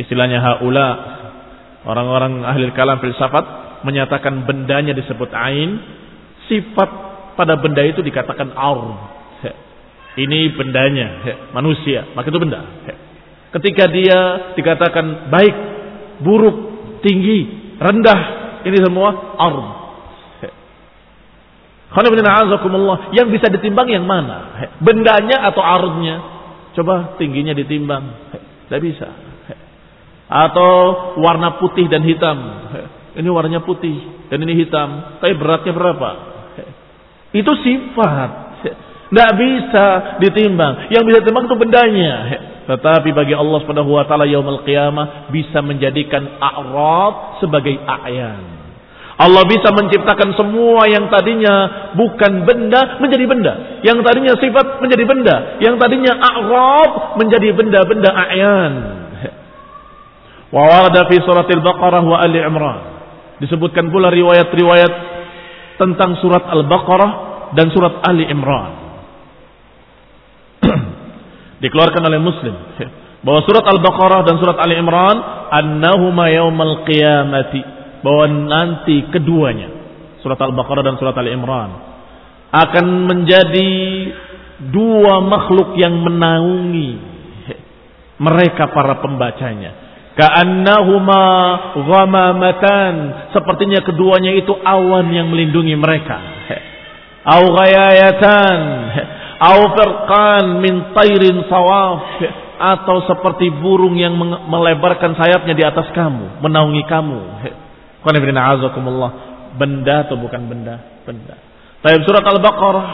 Istilahnya 0.00 0.40
haula. 0.42 0.88
Orang-orang 1.84 2.48
ahli 2.48 2.72
kalam 2.72 2.98
filsafat 3.04 3.44
menyatakan 3.84 4.48
bendanya 4.48 4.96
disebut 4.96 5.28
ain, 5.36 5.76
sifat 6.48 6.90
pada 7.36 7.60
benda 7.60 7.84
itu 7.84 8.00
dikatakan 8.00 8.56
aur. 8.56 8.96
Ini 10.14 10.54
bendanya, 10.54 11.06
manusia, 11.50 12.06
maka 12.14 12.30
itu 12.30 12.38
benda. 12.38 12.62
Ketika 13.50 13.90
dia 13.90 14.18
dikatakan 14.54 15.28
baik, 15.28 15.56
buruk, 16.22 16.56
tinggi, 17.02 17.63
rendah, 17.84 18.20
ini 18.64 18.78
semua 18.80 19.36
aur. 19.36 19.84
Yang 23.14 23.28
bisa 23.38 23.46
ditimbang 23.54 23.86
yang 23.86 24.02
mana? 24.02 24.66
Bendanya 24.82 25.46
atau 25.46 25.62
arudnya? 25.62 26.16
Coba 26.74 27.14
tingginya 27.22 27.54
ditimbang. 27.54 28.34
Tidak 28.66 28.80
bisa. 28.82 29.08
Atau 30.26 30.70
warna 31.22 31.62
putih 31.62 31.86
dan 31.86 32.02
hitam. 32.02 32.34
Ini 33.14 33.28
warnanya 33.30 33.62
putih 33.62 34.26
dan 34.26 34.42
ini 34.42 34.66
hitam. 34.66 35.22
Tapi 35.22 35.38
beratnya 35.38 35.70
berapa? 35.70 36.10
Itu 37.30 37.54
sifat. 37.62 38.30
Tidak 39.14 39.30
bisa 39.38 39.84
ditimbang. 40.18 40.90
Yang 40.90 41.02
bisa 41.06 41.18
ditimbang 41.22 41.46
itu 41.46 41.56
bendanya. 41.62 42.12
Tetapi 42.64 43.12
bagi 43.12 43.36
Allah 43.36 43.60
Subhanahu 43.60 43.92
wa 43.92 44.04
taala 44.08 44.24
yaumul 44.24 44.64
qiyamah 44.64 45.28
bisa 45.28 45.60
menjadikan 45.60 46.40
a'rad 46.40 47.40
sebagai 47.44 47.76
a'yan. 47.76 48.64
Allah 49.14 49.46
bisa 49.46 49.70
menciptakan 49.70 50.34
semua 50.34 50.90
yang 50.90 51.06
tadinya 51.06 51.88
bukan 51.94 52.42
benda 52.42 52.98
menjadi 52.98 53.24
benda. 53.30 53.52
Yang 53.86 53.98
tadinya 54.02 54.32
sifat 54.40 54.66
menjadi 54.82 55.04
benda. 55.06 55.36
Yang 55.62 55.76
tadinya 55.78 56.12
a'rab 56.18 57.20
menjadi 57.20 57.48
benda-benda 57.54 58.10
a'yan. 58.10 58.72
Wa 60.50 60.62
warada 60.66 61.06
fi 61.10 61.16
suratil 61.22 61.62
Baqarah 61.62 62.02
wa 62.02 62.18
Ali 62.22 62.42
Imran. 62.42 62.80
Disebutkan 63.42 63.90
pula 63.90 64.10
riwayat-riwayat 64.10 64.92
tentang 65.78 66.18
surat 66.22 66.46
Al-Baqarah 66.46 67.12
dan 67.58 67.70
surat 67.74 68.02
Ali 68.06 68.26
Imran. 68.30 68.83
Dikeluarkan 71.64 72.02
oleh 72.04 72.20
Muslim 72.20 72.54
bahwa 73.24 73.40
surat 73.48 73.64
Al-Baqarah 73.64 74.20
dan 74.28 74.36
surat 74.36 74.60
Ali 74.60 74.76
Imran 74.76 75.16
annahuma 75.48 76.28
yaumal 76.28 76.84
qiyamati 76.84 77.64
bahwa 78.04 78.24
nanti 78.28 79.08
keduanya 79.08 79.72
surat 80.20 80.36
Al-Baqarah 80.36 80.84
dan 80.84 81.00
surat 81.00 81.16
Ali 81.16 81.32
Imran 81.32 81.72
akan 82.52 82.86
menjadi 83.08 83.72
dua 84.68 85.24
makhluk 85.24 85.72
yang 85.80 86.04
menaungi 86.04 86.90
mereka 88.28 88.68
para 88.70 89.00
pembacanya 89.00 89.84
Ka'annahuma 90.14 91.22
ghamamatan. 91.74 92.94
Sepertinya 93.34 93.82
keduanya 93.82 94.30
itu 94.38 94.54
awan 94.54 95.10
yang 95.10 95.26
melindungi 95.26 95.74
mereka. 95.74 96.16
Au 97.34 97.50
ghayayatan. 97.50 98.58
Au 99.44 99.60
firqan 99.76 100.64
min 100.64 100.74
sawaf. 101.52 102.00
Atau 102.54 103.04
seperti 103.04 103.50
burung 103.60 103.98
yang 103.98 104.16
melebarkan 104.48 105.18
sayapnya 105.18 105.52
di 105.52 105.64
atas 105.66 105.90
kamu. 105.92 106.40
Menaungi 106.40 106.82
kamu. 106.88 107.20
Benda 109.54 109.94
atau 110.08 110.16
bukan 110.16 110.42
benda? 110.48 110.80
Benda. 111.04 111.34
Tapi 111.84 112.00
surat 112.08 112.24
Al-Baqarah. 112.24 112.86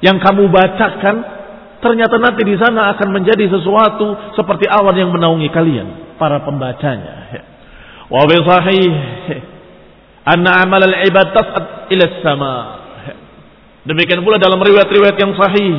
Yang 0.00 0.18
kamu 0.22 0.48
bacakan 0.48 1.16
ternyata 1.80 2.16
nanti 2.20 2.44
di 2.44 2.56
sana 2.56 2.92
akan 2.96 3.08
menjadi 3.12 3.48
sesuatu 3.52 4.36
seperti 4.36 4.68
awan 4.68 4.96
yang 4.96 5.10
menaungi 5.12 5.48
kalian 5.52 6.16
para 6.16 6.40
pembacanya. 6.44 7.44
Wa 8.08 8.24
bi 8.28 8.36
sahih 8.40 8.92
anna 10.24 10.64
amal 10.64 10.80
al-ibad 10.84 11.32
tas'ad 11.36 11.64
ila 11.92 12.04
sama. 12.24 12.54
Demikian 13.88 14.20
pula 14.20 14.36
dalam 14.36 14.60
riwayat-riwayat 14.60 15.16
yang 15.16 15.32
sahih 15.36 15.72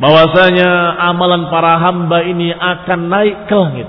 bahwasanya 0.00 0.96
amalan 1.12 1.52
para 1.52 1.76
hamba 1.76 2.24
ini 2.24 2.56
akan 2.56 3.00
naik 3.12 3.36
ke 3.44 3.54
langit. 3.54 3.88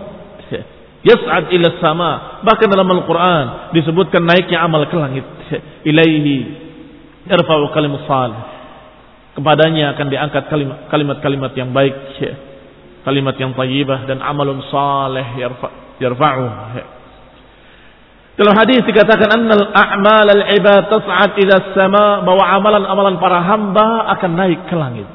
Yas'ad 1.01 1.49
ila 1.49 1.67
sama. 1.81 2.11
Bahkan 2.45 2.67
dalam 2.69 2.85
Al-Qur'an 2.85 3.73
disebutkan 3.73 4.21
naiknya 4.21 4.61
amal 4.61 4.85
ke 4.85 4.97
langit. 4.99 5.25
Ilaihi 5.87 6.37
yarfa'u 7.25 7.73
kalimus 7.73 8.05
salih. 8.05 8.37
Kepadanya 9.39 9.95
akan 9.95 10.07
diangkat 10.11 10.43
kalimat-kalimat 10.91 11.51
yang 11.55 11.71
baik 11.71 11.95
kalimat 13.01 13.33
yang 13.39 13.57
tayyibah 13.57 14.05
dan 14.05 14.21
amalun 14.21 14.61
saleh 14.69 15.41
yarfa'u. 15.97 16.47
Dalam 18.31 18.55
hadis 18.55 18.79
dikatakan 18.87 19.27
annal 19.27 19.75
a'mal 19.75 20.27
al-ibad 20.27 20.87
tas'ad 20.87 21.35
ila 21.35 21.55
sama 21.75 22.23
bahwa 22.23 22.43
amalan-amalan 22.47 23.15
para 23.19 23.43
hamba 23.43 24.07
akan 24.17 24.31
naik 24.39 24.59
ke 24.71 24.75
langit. 24.75 25.07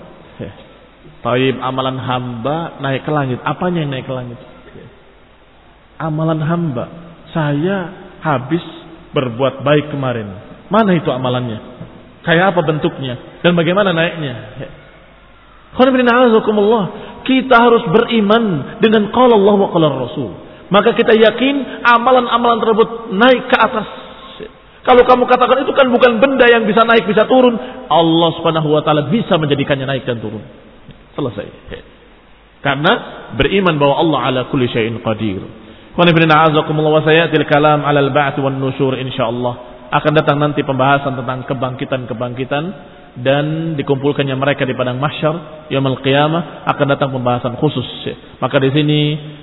Taib 1.24 1.56
amalan 1.58 1.96
hamba 1.96 2.76
naik 2.78 3.02
ke 3.02 3.10
langit. 3.10 3.40
Apanya 3.42 3.82
yang 3.82 3.90
naik 3.90 4.06
ke 4.06 4.14
langit? 4.14 4.38
Amalan 5.96 6.44
hamba. 6.44 6.84
Saya 7.32 7.76
habis 8.20 8.62
berbuat 9.16 9.64
baik 9.64 9.90
kemarin. 9.90 10.28
Mana 10.68 10.92
itu 10.92 11.08
amalannya? 11.08 11.58
Kayak 12.20 12.52
apa 12.52 12.60
bentuknya? 12.68 13.40
Dan 13.40 13.56
bagaimana 13.56 13.96
naiknya? 13.96 14.34
Kita 17.26 17.56
harus 17.58 17.82
beriman 17.90 18.76
dengan 18.78 19.10
qala 19.10 19.34
Allah 19.34 19.54
wa 19.56 19.68
qala 19.72 19.86
Rasul. 19.88 20.45
Maka 20.66 20.98
kita 20.98 21.14
yakin 21.14 21.84
amalan-amalan 21.86 22.58
tersebut 22.58 22.88
naik 23.14 23.42
ke 23.46 23.56
atas. 23.56 23.88
Kalau 24.86 25.02
kamu 25.02 25.26
katakan 25.26 25.66
itu 25.66 25.74
kan 25.74 25.90
bukan 25.90 26.22
benda 26.22 26.46
yang 26.46 26.62
bisa 26.62 26.86
naik 26.86 27.10
bisa 27.10 27.26
turun, 27.26 27.58
Allah 27.90 28.30
Subhanahu 28.38 28.70
wa 28.70 28.82
taala 28.86 29.10
bisa 29.10 29.34
menjadikannya 29.34 29.82
naik 29.82 30.06
dan 30.06 30.22
turun. 30.22 30.42
Selesai. 31.18 31.46
Karena 32.62 32.92
beriman 33.34 33.78
bahwa 33.78 33.94
Allah 33.98 34.18
ala 34.30 34.40
kulli 34.50 34.70
syai'in 34.70 35.02
qadir. 35.02 35.42
Wa 35.98 36.06
wa 36.06 37.00
sayatil 37.02 37.46
kalam 37.50 37.82
'ala 37.82 37.98
al-ba'ts 37.98 38.38
wan 38.38 38.62
nusyur 38.62 38.94
insyaallah. 38.94 39.54
Akan 39.90 40.14
datang 40.18 40.42
nanti 40.42 40.66
pembahasan 40.66 41.14
tentang 41.18 41.46
kebangkitan-kebangkitan 41.46 42.64
dan 43.22 43.74
dikumpulkannya 43.78 44.34
mereka 44.36 44.68
di 44.68 44.76
padang 44.76 45.00
mahsyar 45.00 45.66
yaumul 45.72 45.98
qiyamah 46.04 46.68
akan 46.68 46.86
datang 46.90 47.10
pembahasan 47.14 47.54
khusus. 47.58 47.86
Maka 48.42 48.60
di 48.60 48.70
sini 48.74 49.00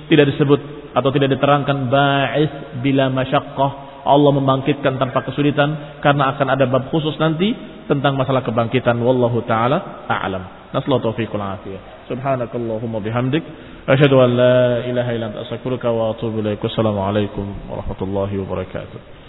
tidak 0.08 0.36
disebut 0.36 0.83
atau 0.94 1.10
tidak 1.10 1.34
diterangkan 1.34 1.90
ba'is 1.90 2.50
bila 2.80 3.10
masyakkah 3.10 3.94
Allah 4.04 4.30
membangkitkan 4.36 5.00
tanpa 5.00 5.24
kesulitan 5.24 5.98
karena 6.04 6.36
akan 6.36 6.46
ada 6.52 6.68
bab 6.68 6.92
khusus 6.92 7.16
nanti 7.16 7.56
tentang 7.88 8.20
masalah 8.20 8.44
kebangkitan. 8.44 9.00
Wallahu 9.00 9.40
taala 9.48 10.04
a'lam. 10.04 10.44
Nasallu 10.76 11.00
taufiqul 11.00 11.40
afiyah. 11.40 12.04
Subhanakallahumma 12.12 13.00
bihamdik. 13.00 13.40
Asyhadu 13.88 14.20
an 14.20 14.30
la 14.36 14.84
ilaha 14.84 15.10
illa 15.16 15.26
anta 15.32 15.48
astaghfiruka 15.48 15.88
wa 15.88 16.12
atubu 16.12 16.44
ilaika 16.44 16.68
assalamu 16.68 17.00
alaikum 17.00 17.48
warahmatullahi 17.68 18.36
wabarakatuh. 18.44 19.24